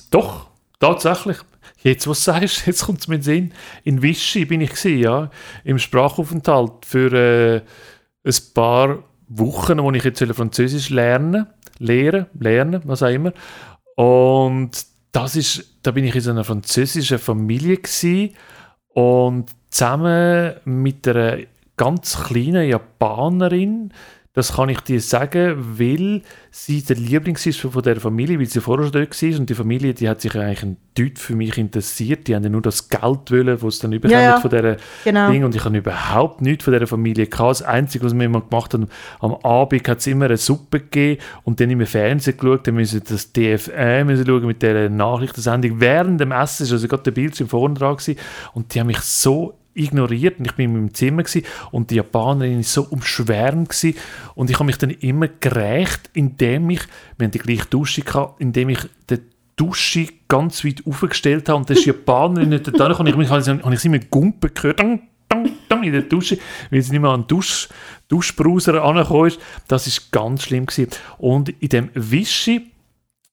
Doch, 0.10 0.48
tatsächlich. 0.80 1.38
Jetzt, 1.82 2.08
was 2.08 2.24
du 2.24 2.32
sagst, 2.32 2.66
jetzt 2.66 2.86
kommt 2.86 3.02
es 3.02 3.08
mir 3.08 3.16
in 3.16 3.22
den 3.22 3.24
Sinn. 3.24 3.54
In 3.84 4.02
Vichy 4.02 4.46
bin 4.46 4.62
ich 4.62 4.72
gewesen, 4.72 4.98
ja, 4.98 5.30
im 5.64 5.78
Sprachaufenthalt 5.78 6.86
für 6.86 7.14
äh, 7.14 7.62
ein 8.24 8.36
paar 8.54 9.04
Wochen, 9.28 9.82
wo 9.82 9.92
ich 9.92 10.04
jetzt 10.04 10.24
Französisch 10.24 10.90
lernen, 10.90 11.48
lehren, 11.78 12.28
lernen, 12.40 12.82
was 12.86 13.04
auch 13.04 13.10
immer. 13.10 13.34
Und 13.96 14.72
das 15.16 15.38
ist, 15.38 15.78
da 15.82 15.92
bin 15.92 16.04
ich 16.04 16.14
in 16.14 16.22
so 16.22 16.32
einer 16.32 16.44
französischen 16.44 17.20
Familie 17.20 17.78
gewesen 17.78 18.36
und 18.90 19.50
zusammen 19.70 20.56
mit 20.66 21.08
einer 21.08 21.38
ganz 21.78 22.22
kleinen 22.22 22.68
Japanerin, 22.68 23.94
das 24.36 24.54
kann 24.54 24.68
ich 24.68 24.82
dir 24.82 25.00
sagen, 25.00 25.80
weil 25.80 26.22
sie 26.52 26.82
der 26.82 26.98
Liebling 26.98 27.38
ist 27.38 27.58
von 27.58 27.72
dieser 27.72 28.02
Familie, 28.02 28.38
weil 28.38 28.48
sie 28.48 28.60
vorher 28.60 28.86
schon 28.86 28.92
dort 28.92 29.22
war. 29.22 29.40
Und 29.40 29.50
die 29.50 29.56
Familie, 29.56 29.94
die 29.94 30.10
hat 30.10 30.20
sich 30.20 30.36
eigentlich 30.36 30.64
ein 30.64 30.78
Deut 30.98 31.18
für 31.18 31.36
mich 31.36 31.58
interessiert. 31.58 32.28
Die 32.28 32.36
haben 32.36 32.44
ja 32.44 32.50
nur 32.50 32.62
das 32.62 32.90
Geld 32.90 33.32
wollen, 33.32 33.58
das 33.58 33.76
sie 33.76 33.82
dann 33.82 33.92
bekommen 33.92 34.12
ja. 34.12 34.40
von 34.42 34.50
dieser 34.50 34.76
Genau. 35.06 35.32
Ding. 35.32 35.46
Und 35.46 35.56
ich 35.56 35.64
habe 35.64 35.78
überhaupt 35.78 36.42
nichts 36.42 36.66
von 36.66 36.74
dieser 36.74 36.86
Familie 36.86 37.28
gehabt. 37.28 37.50
Das 37.50 37.62
Einzige, 37.62 38.04
was 38.04 38.14
wir 38.14 38.26
immer 38.26 38.42
gemacht 38.42 38.74
haben, 38.74 38.90
am 39.22 39.36
Abend 39.36 39.88
hat 39.88 40.00
es 40.00 40.08
immer 40.08 40.26
eine 40.26 40.36
Suppe 40.36 40.82
gegeben 40.82 41.22
und 41.44 41.62
dann 41.62 41.70
im 41.70 41.86
Fernsehen 41.86 42.38
geschaut, 42.38 42.68
dann 42.68 42.76
müssen 42.76 43.02
das 43.08 43.32
müssen 43.34 44.26
schauen 44.26 44.46
mit 44.46 44.62
dieser 44.62 44.90
Nachrichtensendung. 44.90 45.80
Während 45.80 46.20
dem 46.20 46.34
Essen 46.34 46.64
ist 46.64 46.74
also 46.74 46.90
gerade 46.90 47.04
der 47.04 47.12
Bildschirm 47.12 47.48
vorne 47.48 47.76
dran 47.76 47.96
gewesen. 47.96 48.20
und 48.54 48.74
die 48.74 48.82
haben 48.82 48.88
mich 48.88 49.00
so 49.00 49.54
ignoriert 49.76 50.40
und 50.40 50.46
ich 50.46 50.54
bin 50.54 50.72
in 50.72 50.74
meinem 50.74 50.94
Zimmer 50.94 51.24
gewesen, 51.24 51.46
und 51.72 51.92
die 51.92 51.96
Japanerin 51.96 52.60
ist 52.62 52.74
so 52.74 52.84
umschwärmt 52.84 53.70
gewesen, 53.70 53.98
und 54.34 54.50
ich 54.50 54.56
habe 54.56 54.66
mich 54.66 54.78
dann 54.78 54.90
immer 54.90 55.28
gerecht, 55.28 56.10
indem 56.14 56.70
ich, 56.72 56.82
wir 57.18 57.28
die 57.28 57.40
gleiche 57.40 57.66
Dusche 57.66 58.02
gehabt, 58.02 58.42
indem 58.42 58.70
ich 58.70 58.80
den 59.10 59.22
Dusche 59.56 60.08
ganz 60.28 60.66
weit 60.66 60.84
aufgestellt 60.86 61.48
habe 61.50 61.60
und 61.60 61.70
das 61.70 61.86
Japanerin 61.86 62.50
nicht 62.50 62.68
da 62.78 62.98
habe 62.98 63.10
ich, 63.10 63.16
mich- 63.16 63.30
habe 63.30 63.74
ich, 63.74 63.80
sie 63.80 63.90
mit 63.90 64.10
Gumpen 64.10 64.52
gehört, 64.54 64.82
in 65.84 65.92
der 65.92 66.02
Dusche, 66.04 66.38
weil 66.72 66.82
sie 66.82 66.92
nicht 66.92 67.02
mehr 67.02 67.12
an 67.12 67.22
den 67.22 67.28
Dusch, 67.28 67.70
Duschbrauser 68.08 68.84
angekommen 68.84 69.28
ist. 69.28 69.40
Das 69.68 69.86
ist 69.88 70.12
ganz 70.12 70.44
schlimm 70.44 70.66
gewesen. 70.66 70.90
Und 71.18 71.50
in 71.50 71.70
dem 71.70 71.90
Wischi 71.94 72.72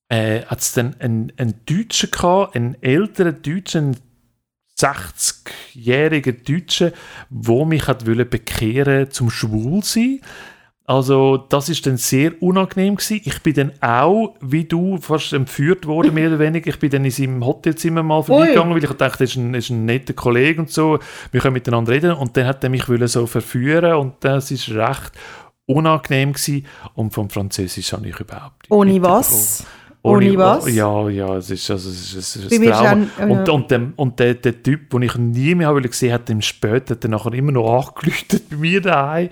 äh, 0.08 0.42
hat 0.42 0.60
es 0.60 0.72
dann 0.72 0.94
einen, 1.00 1.32
einen 1.36 1.54
Deutschen 1.66 2.10
gehabt, 2.10 2.56
einen 2.56 2.76
älteren 2.82 3.40
Deutschen, 3.42 3.96
60-jährigen 4.82 6.42
Deutschen, 6.44 6.92
wo 7.30 7.64
mich 7.64 7.86
hat 7.86 8.06
wollen 8.06 8.28
bekehren 8.28 9.10
zum 9.10 9.30
Schwulsein. 9.30 10.20
Also 10.84 11.36
das 11.36 11.68
ist 11.68 11.86
dann 11.86 11.96
sehr 11.96 12.42
unangenehm 12.42 12.96
gewesen. 12.96 13.20
Ich 13.24 13.40
bin 13.42 13.54
dann 13.54 13.72
auch, 13.80 14.34
wie 14.40 14.64
du, 14.64 14.98
fast 14.98 15.32
entführt 15.32 15.86
worden, 15.86 16.12
mehr 16.12 16.28
oder 16.28 16.40
weniger. 16.40 16.68
Ich 16.68 16.78
bin 16.78 16.90
dann 16.90 17.04
in 17.04 17.10
seinem 17.10 17.46
Hotelzimmer 17.46 18.02
mal 18.02 18.22
vorbeigegangen, 18.22 18.74
weil 18.74 18.82
ich 18.82 18.90
dachte, 18.90 19.24
das 19.24 19.30
ist 19.30 19.36
ein, 19.36 19.52
das 19.52 19.64
ist 19.64 19.70
ein 19.70 19.84
netter 19.84 20.12
Kollege 20.12 20.60
und 20.60 20.70
so. 20.70 20.98
Wir 21.30 21.40
können 21.40 21.54
miteinander 21.54 21.92
reden. 21.92 22.12
Und 22.12 22.36
dann 22.36 22.46
hat 22.46 22.64
er 22.64 22.70
mich 22.70 22.84
so 23.06 23.26
verführen 23.26 23.94
und 23.94 24.16
das 24.20 24.50
ist 24.50 24.70
recht 24.70 25.12
unangenehm 25.66 26.32
gewesen. 26.32 26.66
Und 26.94 27.14
vom 27.14 27.30
Französisch 27.30 27.92
habe 27.92 28.08
ich 28.08 28.18
überhaupt 28.18 28.62
nicht 28.62 28.72
Ohne 28.72 29.02
was? 29.02 29.64
Ohne 30.04 30.36
was? 30.36 30.74
Ja, 30.74 31.08
ja, 31.08 31.36
es 31.36 31.50
ist, 31.50 31.70
also, 31.70 31.88
es 31.88 32.14
ist, 32.14 32.36
es 32.36 32.36
ist 32.36 32.52
ein 32.52 32.62
Trauma. 32.64 32.82
dann- 32.82 33.30
und, 33.30 33.46
ja. 33.46 33.54
und, 33.54 33.70
dem, 33.70 33.92
und 33.96 34.18
der, 34.18 34.34
der 34.34 34.62
Typ, 34.62 34.90
den 34.90 35.02
ich 35.02 35.14
nie 35.14 35.54
mehr 35.54 35.68
habe 35.68 35.80
gesehen 35.80 36.12
hat, 36.12 36.28
dem 36.28 36.42
später 36.42 36.94
hat 36.94 37.04
er 37.04 37.10
nachher 37.10 37.32
immer 37.34 37.52
noch 37.52 37.88
angelötet 37.88 38.50
bei 38.50 38.56
mir 38.56 38.80
daheim. 38.80 39.28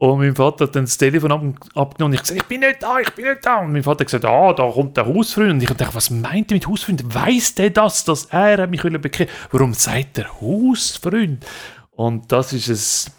Und 0.00 0.18
mein 0.18 0.34
Vater 0.34 0.64
hat 0.64 0.74
dann 0.74 0.84
das 0.84 0.96
Telefon 0.96 1.30
ab, 1.30 1.42
abgenommen 1.74 2.12
und 2.12 2.14
ich 2.14 2.22
gesagt, 2.22 2.40
ich 2.40 2.46
bin 2.46 2.60
nicht 2.60 2.82
da, 2.82 2.98
ich 2.98 3.10
bin 3.10 3.26
nicht 3.26 3.44
da. 3.44 3.58
Und 3.58 3.72
mein 3.72 3.82
Vater 3.82 4.00
hat 4.00 4.06
gesagt, 4.06 4.24
ah, 4.24 4.52
da 4.54 4.68
kommt 4.70 4.96
der 4.96 5.06
Hausfreund. 5.06 5.50
Und 5.50 5.62
ich 5.62 5.68
dachte, 5.68 5.94
was 5.94 6.10
meint 6.10 6.50
er 6.50 6.54
mit 6.54 6.66
Hausfreund? 6.66 7.14
Weiß 7.14 7.54
der 7.54 7.68
das, 7.68 8.04
dass 8.04 8.24
er 8.24 8.66
mich 8.66 8.82
bekehren 8.82 9.30
Warum 9.52 9.74
sagt 9.74 10.16
der 10.16 10.40
Hausfreund? 10.40 11.44
Und 11.90 12.32
das 12.32 12.54
ist 12.54 13.12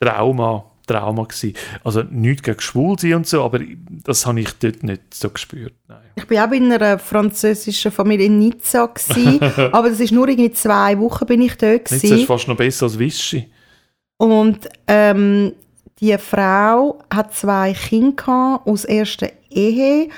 ein 0.00 0.08
Trauma 0.08 0.64
Trauma 0.86 1.24
gewesen. 1.24 1.54
Also 1.84 2.02
nichts 2.02 2.42
gegen 2.42 2.60
schwul 2.60 2.98
sein 2.98 3.14
und 3.14 3.26
so, 3.26 3.42
aber 3.42 3.60
das 4.04 4.26
habe 4.26 4.40
ich 4.40 4.52
dort 4.58 4.82
nicht 4.82 5.14
so 5.14 5.30
gespürt. 5.30 5.74
Nein. 5.88 5.98
Ich 6.16 6.30
war 6.30 6.44
auch 6.44 6.50
bei 6.50 6.56
einer 6.56 6.98
französischen 6.98 7.92
Familie 7.92 8.26
in 8.26 8.38
Nizza, 8.38 8.86
gewesen, 8.86 9.40
aber 9.72 9.90
das 9.90 10.00
ist 10.00 10.12
nur 10.12 10.28
irgendwie 10.28 10.52
zwei 10.52 10.98
Wochen 10.98 11.26
bin 11.26 11.42
ich 11.42 11.56
dort. 11.56 11.90
Nizza 11.90 12.14
ist 12.14 12.26
fast 12.26 12.48
noch 12.48 12.56
besser 12.56 12.86
als 12.86 12.98
Vichy. 12.98 13.50
Und 14.18 14.68
ähm, 14.86 15.52
die 16.00 16.16
Frau 16.18 16.98
hat 17.12 17.34
zwei 17.34 17.72
Kinder 17.72 18.60
aus 18.64 18.84
erster 18.84 19.30
Ehe, 19.50 20.08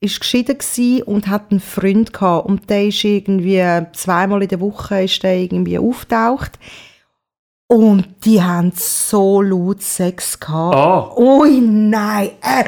ist 0.00 0.20
geschieden 0.20 0.58
und 1.04 1.28
hat 1.28 1.50
einen 1.50 1.60
Freund 1.60 2.12
gehabt. 2.12 2.46
Und 2.46 2.68
der 2.70 2.86
ist 2.86 3.04
irgendwie 3.04 3.62
zweimal 3.92 4.42
in 4.42 4.48
der 4.48 4.60
Woche 4.60 5.04
ist 5.04 5.22
der 5.22 5.36
irgendwie 5.36 5.78
auftaucht. 5.78 6.58
Und 7.72 8.04
die 8.26 8.42
haben 8.42 8.70
so 8.76 9.40
laut 9.40 9.80
Sex 9.80 10.38
gehabt. 10.38 10.76
Ah. 10.76 11.10
Ui, 11.16 11.58
nein. 11.58 12.32
Äh. 12.42 12.64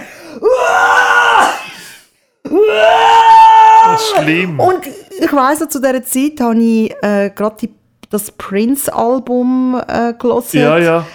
Das 3.85 4.01
ist 4.01 4.17
schlimm. 4.17 4.59
Und 4.59 4.87
ich 4.87 5.31
weiss 5.31 5.61
noch, 5.61 5.69
zu 5.69 5.79
dieser 5.83 6.03
Zeit 6.03 6.40
habe 6.40 6.59
ich 6.59 6.90
äh, 7.03 7.31
gerade 7.35 7.69
das 8.09 8.31
Prince-Album 8.31 9.79
äh, 9.87 10.14
gelesen. 10.14 10.61
ja, 10.61 10.79
ja. 10.79 11.07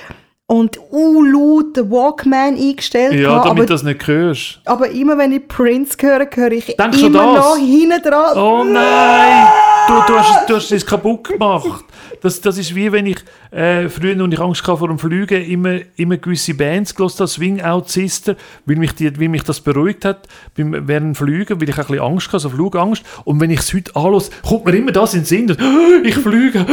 Und 0.45 0.80
uh, 0.91 1.23
laut 1.23 1.75
den 1.75 1.89
Walkman 1.89 2.58
eingestellt. 2.58 3.13
Ja, 3.13 3.30
gehabt, 3.30 3.45
damit 3.45 3.62
aber, 3.63 3.65
das 3.65 3.82
nicht 3.82 4.06
hörst. 4.06 4.62
aber 4.65 4.89
immer 4.89 5.17
wenn 5.17 5.32
ich 5.32 5.47
Prince 5.47 5.97
höre, 5.99 6.28
höre 6.32 6.52
ich 6.52 6.75
Denkst 6.75 6.99
du 6.99 7.08
immer 7.08 7.38
noch 7.38 7.58
hinten 7.58 8.02
dran. 8.04 8.38
Oh 8.38 8.63
nein! 8.63 9.47
Du, 9.89 9.95
du, 10.06 10.19
hast, 10.19 10.47
du 10.47 10.56
hast 10.56 10.71
es 10.71 10.86
kaputt 10.86 11.23
gemacht. 11.23 11.84
Das, 12.21 12.39
das 12.41 12.60
ist 12.60 12.75
wie 12.75 12.91
wenn 12.91 13.08
ich 13.08 13.17
äh, 13.49 13.89
früher, 13.89 14.21
und 14.23 14.32
ich 14.32 14.39
Angst 14.39 14.62
hatte 14.67 14.78
vor 14.78 14.88
dem 14.88 14.99
Fliegen, 14.99 15.43
immer, 15.43 15.80
immer 15.95 16.17
gewisse 16.17 16.54
Bands 16.54 16.93
gelesen 16.93 17.19
habe, 17.19 17.28
Swing 17.28 17.62
Out 17.62 17.89
Sister, 17.89 18.36
weil 18.67 18.75
mich, 18.75 18.93
die, 18.93 19.19
weil 19.19 19.30
mich 19.30 19.41
das 19.43 19.62
beruhigt 19.62 20.06
hat 20.06 20.28
beim, 20.56 20.88
während 20.88 21.17
Fliegen, 21.17 21.60
weil 21.60 21.69
ich 21.69 21.75
ein 21.75 21.86
bisschen 21.88 22.02
Angst 22.02 22.28
hatte, 22.28 22.39
so 22.39 22.49
Flugangst. 22.49 23.04
Und 23.23 23.39
wenn 23.39 23.49
ich 23.49 23.62
es 23.62 23.73
heute 23.73 23.95
anhöre, 23.95 24.23
kommt 24.47 24.65
mir 24.65 24.75
immer 24.75 24.91
das 24.91 25.15
in 25.15 25.21
den 25.21 25.25
Sinn, 25.25 25.47
dass, 25.47 25.58
ich 26.04 26.15
fliege. 26.15 26.65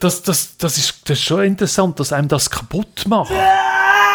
Das, 0.00 0.22
das, 0.22 0.56
das, 0.58 0.78
ist, 0.78 1.08
das 1.08 1.18
ist 1.18 1.24
schon 1.24 1.44
interessant, 1.44 1.98
dass 1.98 2.12
einem 2.12 2.28
das 2.28 2.50
kaputt 2.50 3.04
macht. 3.08 3.32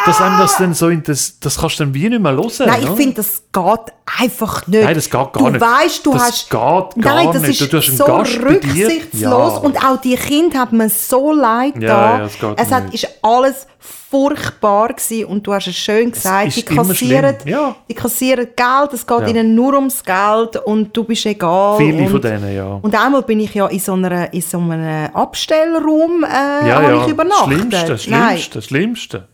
Dass 0.07 0.21
einem 0.21 0.37
das 0.39 0.57
dann 0.57 0.73
so 0.73 0.87
in 0.89 1.03
das, 1.03 1.39
das 1.39 1.59
kannst 1.59 1.79
du 1.79 1.83
dann 1.83 1.93
wie 1.93 2.07
nicht 2.09 2.21
mehr 2.21 2.31
hören. 2.31 2.49
Nein, 2.65 2.79
ich 2.81 2.89
ne? 2.89 2.95
finde, 2.95 3.15
das 3.15 3.43
geht 3.51 3.93
einfach 4.19 4.65
nicht. 4.67 4.83
Nein, 4.83 4.95
das 4.95 5.05
geht 5.05 5.11
gar 5.11 5.31
du 5.33 5.49
nicht. 5.49 5.61
weißt, 5.61 6.05
du 6.05 6.13
Das 6.13 6.21
hast. 6.23 6.49
geht 6.49 6.59
gar 6.59 6.93
Nein, 6.95 7.29
das 7.33 7.41
nicht. 7.41 7.61
ist 7.61 7.73
Du 7.73 7.77
hast 7.77 7.97
so 7.97 8.05
Gast 8.05 8.39
rücksichtslos. 8.41 9.21
Ja. 9.21 9.59
Und 9.59 9.77
auch 9.85 9.97
die 10.01 10.15
Kinder 10.15 10.59
hat 10.59 10.71
mir 10.71 10.89
so 10.89 11.33
leid 11.33 11.73
Ja, 11.75 11.87
da. 11.87 12.17
ja, 12.19 12.25
es 12.25 12.39
geht 12.39 12.53
es 12.59 12.71
hat, 12.71 12.93
ist 12.93 13.07
alles 13.21 13.67
furchtbar 14.09 14.89
gewesen. 14.89 15.25
Und 15.25 15.45
du 15.45 15.53
hast 15.53 15.67
es 15.67 15.75
schön 15.75 16.11
gesagt, 16.11 16.47
ist 16.47 16.57
die 16.57 16.63
kassieren. 16.75 17.35
Ja. 17.45 17.75
die 17.89 17.93
kassieren 17.93 18.47
Geld, 18.55 18.93
es 18.93 19.05
geht 19.05 19.19
Ja. 19.21 19.27
ihnen 19.27 19.53
nur 19.55 19.73
ums 19.73 20.03
Geld 20.03 20.55
und 20.65 20.95
du 20.95 21.03
bist 21.03 21.25
egal. 21.25 21.77
Viele 21.77 22.03
und, 22.03 22.09
von 22.09 22.21
denen, 22.21 22.55
ja. 22.55 22.79
Und 22.81 22.95
einmal 22.95 23.21
bin 23.23 23.39
ich 23.41 23.53
ja 23.53 23.67
in 23.67 23.79
so, 23.79 23.93
einer, 23.93 24.33
in 24.33 24.41
so 24.41 24.59
einem 24.59 25.13
Abstellraum 25.13 26.23
äh, 26.23 26.67
ja, 26.69 26.81
ja. 26.81 27.01
ich 27.03 27.07
übernachtet. 27.11 27.53
Schlimmste, 27.73 28.09
Nein. 28.09 28.37
schlimmste, 28.61 29.27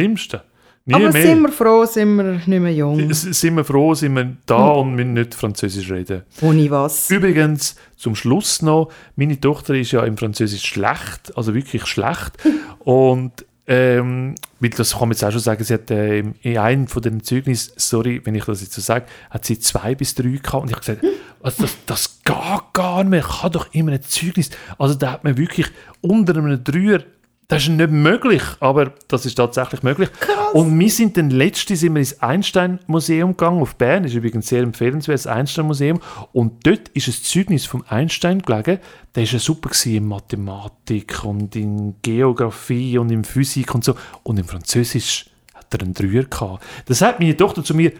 schlimmste. 0.00 0.42
Nie 0.86 0.94
Aber 0.94 1.12
mehr. 1.12 1.22
sind 1.22 1.42
wir 1.42 1.50
froh, 1.52 1.84
sind 1.84 2.16
wir 2.16 2.24
nicht 2.24 2.46
mehr 2.48 2.72
jung. 2.72 3.10
S- 3.10 3.22
sind 3.22 3.54
wir 3.56 3.64
froh, 3.64 3.94
sind 3.94 4.14
wir 4.14 4.34
da 4.46 4.68
und 4.70 4.94
müssen 4.94 5.12
nicht 5.12 5.34
Französisch 5.34 5.90
reden. 5.90 6.22
Ohne 6.40 6.70
was. 6.70 7.10
Übrigens, 7.10 7.76
zum 7.96 8.14
Schluss 8.14 8.62
noch, 8.62 8.90
meine 9.14 9.38
Tochter 9.38 9.74
ist 9.74 9.92
ja 9.92 10.02
im 10.04 10.16
Französisch 10.16 10.64
schlecht, 10.64 11.36
also 11.36 11.54
wirklich 11.54 11.84
schlecht. 11.86 12.32
und 12.80 13.32
ähm, 13.66 14.34
weil 14.58 14.70
das 14.70 14.92
kann 14.92 15.00
man 15.02 15.10
jetzt 15.12 15.22
auch 15.22 15.30
schon 15.30 15.40
sagen, 15.40 15.62
sie 15.62 15.74
hat 15.74 15.90
äh, 15.92 16.20
in 16.42 16.58
einem 16.58 16.88
von 16.88 17.02
den 17.02 17.22
Zeugnissen, 17.22 17.74
sorry, 17.76 18.20
wenn 18.24 18.34
ich 18.34 18.44
das 18.46 18.62
jetzt 18.62 18.72
so 18.72 18.80
sage, 18.80 19.04
hat 19.28 19.44
sie 19.44 19.60
zwei 19.60 19.94
bis 19.94 20.14
drei 20.14 20.40
gehabt. 20.42 20.62
Und 20.62 20.70
ich 20.70 20.76
habe 20.76 20.80
gesagt, 20.80 21.04
also 21.42 21.62
das, 21.64 21.76
das 21.86 22.18
geht 22.24 22.72
gar 22.72 23.04
nicht 23.04 23.10
mehr, 23.10 23.22
kann 23.22 23.52
doch 23.52 23.72
immer 23.74 23.92
ein 23.92 24.02
Zeugnis. 24.02 24.50
Also 24.78 24.94
da 24.94 25.12
hat 25.12 25.24
man 25.24 25.36
wirklich 25.36 25.66
unter 26.00 26.34
einem 26.36 26.64
Dreier, 26.64 27.02
das 27.50 27.64
ist 27.64 27.68
nicht 27.70 27.90
möglich, 27.90 28.42
aber 28.60 28.94
das 29.08 29.26
ist 29.26 29.34
tatsächlich 29.34 29.82
möglich. 29.82 30.08
Und 30.52 30.78
wir 30.78 30.88
sind 30.88 31.16
dann 31.16 31.30
letztens 31.30 31.80
sind 31.80 31.94
wir 31.94 31.98
ins 31.98 32.22
Einstein-Museum 32.22 33.36
gegangen, 33.36 33.60
auf 33.60 33.74
Bern, 33.74 34.04
ist 34.04 34.14
übrigens 34.14 34.46
sehr 34.46 34.62
empfehlenswert, 34.62 35.18
das 35.18 35.26
Einstein-Museum. 35.26 36.00
Und 36.32 36.64
dort 36.64 36.90
ist 36.90 37.08
ein 37.08 37.14
Zeugnis 37.14 37.66
vom 37.66 37.84
Einstein 37.88 38.40
gelegen, 38.40 38.78
der 39.16 39.24
war 39.24 39.32
ja 39.32 39.38
super 39.40 39.70
in 39.84 40.06
Mathematik 40.06 41.24
und 41.24 41.56
in 41.56 41.96
Geografie 42.02 42.98
und 42.98 43.10
in 43.10 43.24
Physik 43.24 43.74
und 43.74 43.84
so. 43.84 43.96
Und 44.22 44.38
im 44.38 44.44
Französisch 44.44 45.26
hat 45.52 45.74
er 45.74 45.82
einen 45.82 45.92
Dreier 45.92 46.24
gehabt. 46.24 46.64
Das 46.86 47.00
sagt 47.00 47.18
meine 47.18 47.36
Tochter 47.36 47.64
zu 47.64 47.74
mir, 47.74 47.90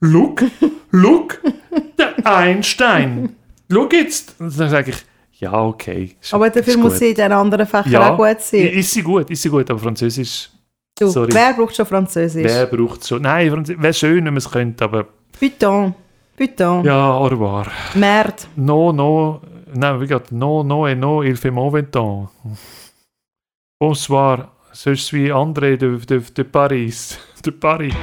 look, 0.00 0.44
look, 0.90 1.40
der 1.98 2.26
Einstein. 2.26 3.36
Schau 3.72 3.88
jetzt. 3.90 4.34
Und 4.38 4.58
dann 4.60 4.68
sage 4.68 4.90
ich, 4.90 4.98
ja, 5.38 5.52
okay. 5.62 6.16
ist- 6.20 6.34
Aber 6.34 6.50
dafür 6.50 6.76
muss 6.76 6.92
gut. 6.92 6.98
sie 6.98 7.08
in 7.10 7.14
den 7.14 7.32
anderen 7.32 7.66
Fächern 7.66 7.90
ja, 7.92 8.12
auch 8.12 8.16
gut 8.16 8.40
sein. 8.40 8.66
Ist 8.68 8.90
sie 8.92 9.02
gut, 9.02 9.30
ist 9.30 9.42
sie 9.42 9.48
gut, 9.50 9.70
aber 9.70 9.78
Französisch, 9.80 10.50
Du, 10.98 11.08
sorry. 11.08 11.32
wer 11.32 11.52
braucht 11.54 11.74
schon 11.76 11.86
Französisch? 11.86 12.44
wer 12.44 12.66
braucht 12.66 13.02
es 13.02 13.08
schon? 13.08 13.22
Nein, 13.22 13.50
Französisch 13.50 13.82
wäre 13.82 13.94
schön, 13.94 14.16
wenn 14.24 14.34
man 14.34 14.36
es 14.38 14.50
könnte, 14.50 14.84
aber 14.84 15.06
Putain. 15.38 15.94
Putain. 16.36 16.84
ja, 16.84 17.12
au 17.12 17.26
revoir. 17.26 17.66
Merde. 17.94 18.34
No, 18.56 18.92
no, 18.92 19.40
nein, 19.74 20.00
wie 20.00 20.06
geht 20.06 20.30
No, 20.32 20.62
no 20.62 20.86
et 20.86 20.96
no, 20.98 21.22
il 21.22 21.36
fait 21.36 21.50
mauvais 21.50 21.84
temps. 21.90 22.28
Bonsoir, 23.80 24.48
je 24.72 24.94
suis 24.96 25.30
André 25.32 25.76
de, 25.76 25.98
de, 26.06 26.20
de 26.34 26.42
Paris. 26.44 27.18
De 27.44 27.50
Paris. 27.52 27.94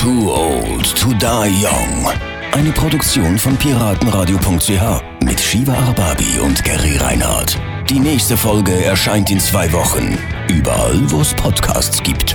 Too 0.00 0.28
Old 0.30 0.84
to 1.00 1.08
Die 1.14 1.64
Young. 1.64 2.06
Eine 2.52 2.70
Produktion 2.72 3.38
von 3.38 3.56
piratenradio.ch 3.56 5.11
mit 5.32 5.40
Shiva 5.40 5.72
Arbabi 5.72 6.40
und 6.40 6.62
Gary 6.62 6.98
Reinhardt. 6.98 7.58
Die 7.88 7.98
nächste 7.98 8.36
Folge 8.36 8.84
erscheint 8.84 9.30
in 9.30 9.40
zwei 9.40 9.72
Wochen. 9.72 10.18
Überall, 10.46 11.00
wo 11.10 11.22
es 11.22 11.32
Podcasts 11.32 12.02
gibt. 12.02 12.34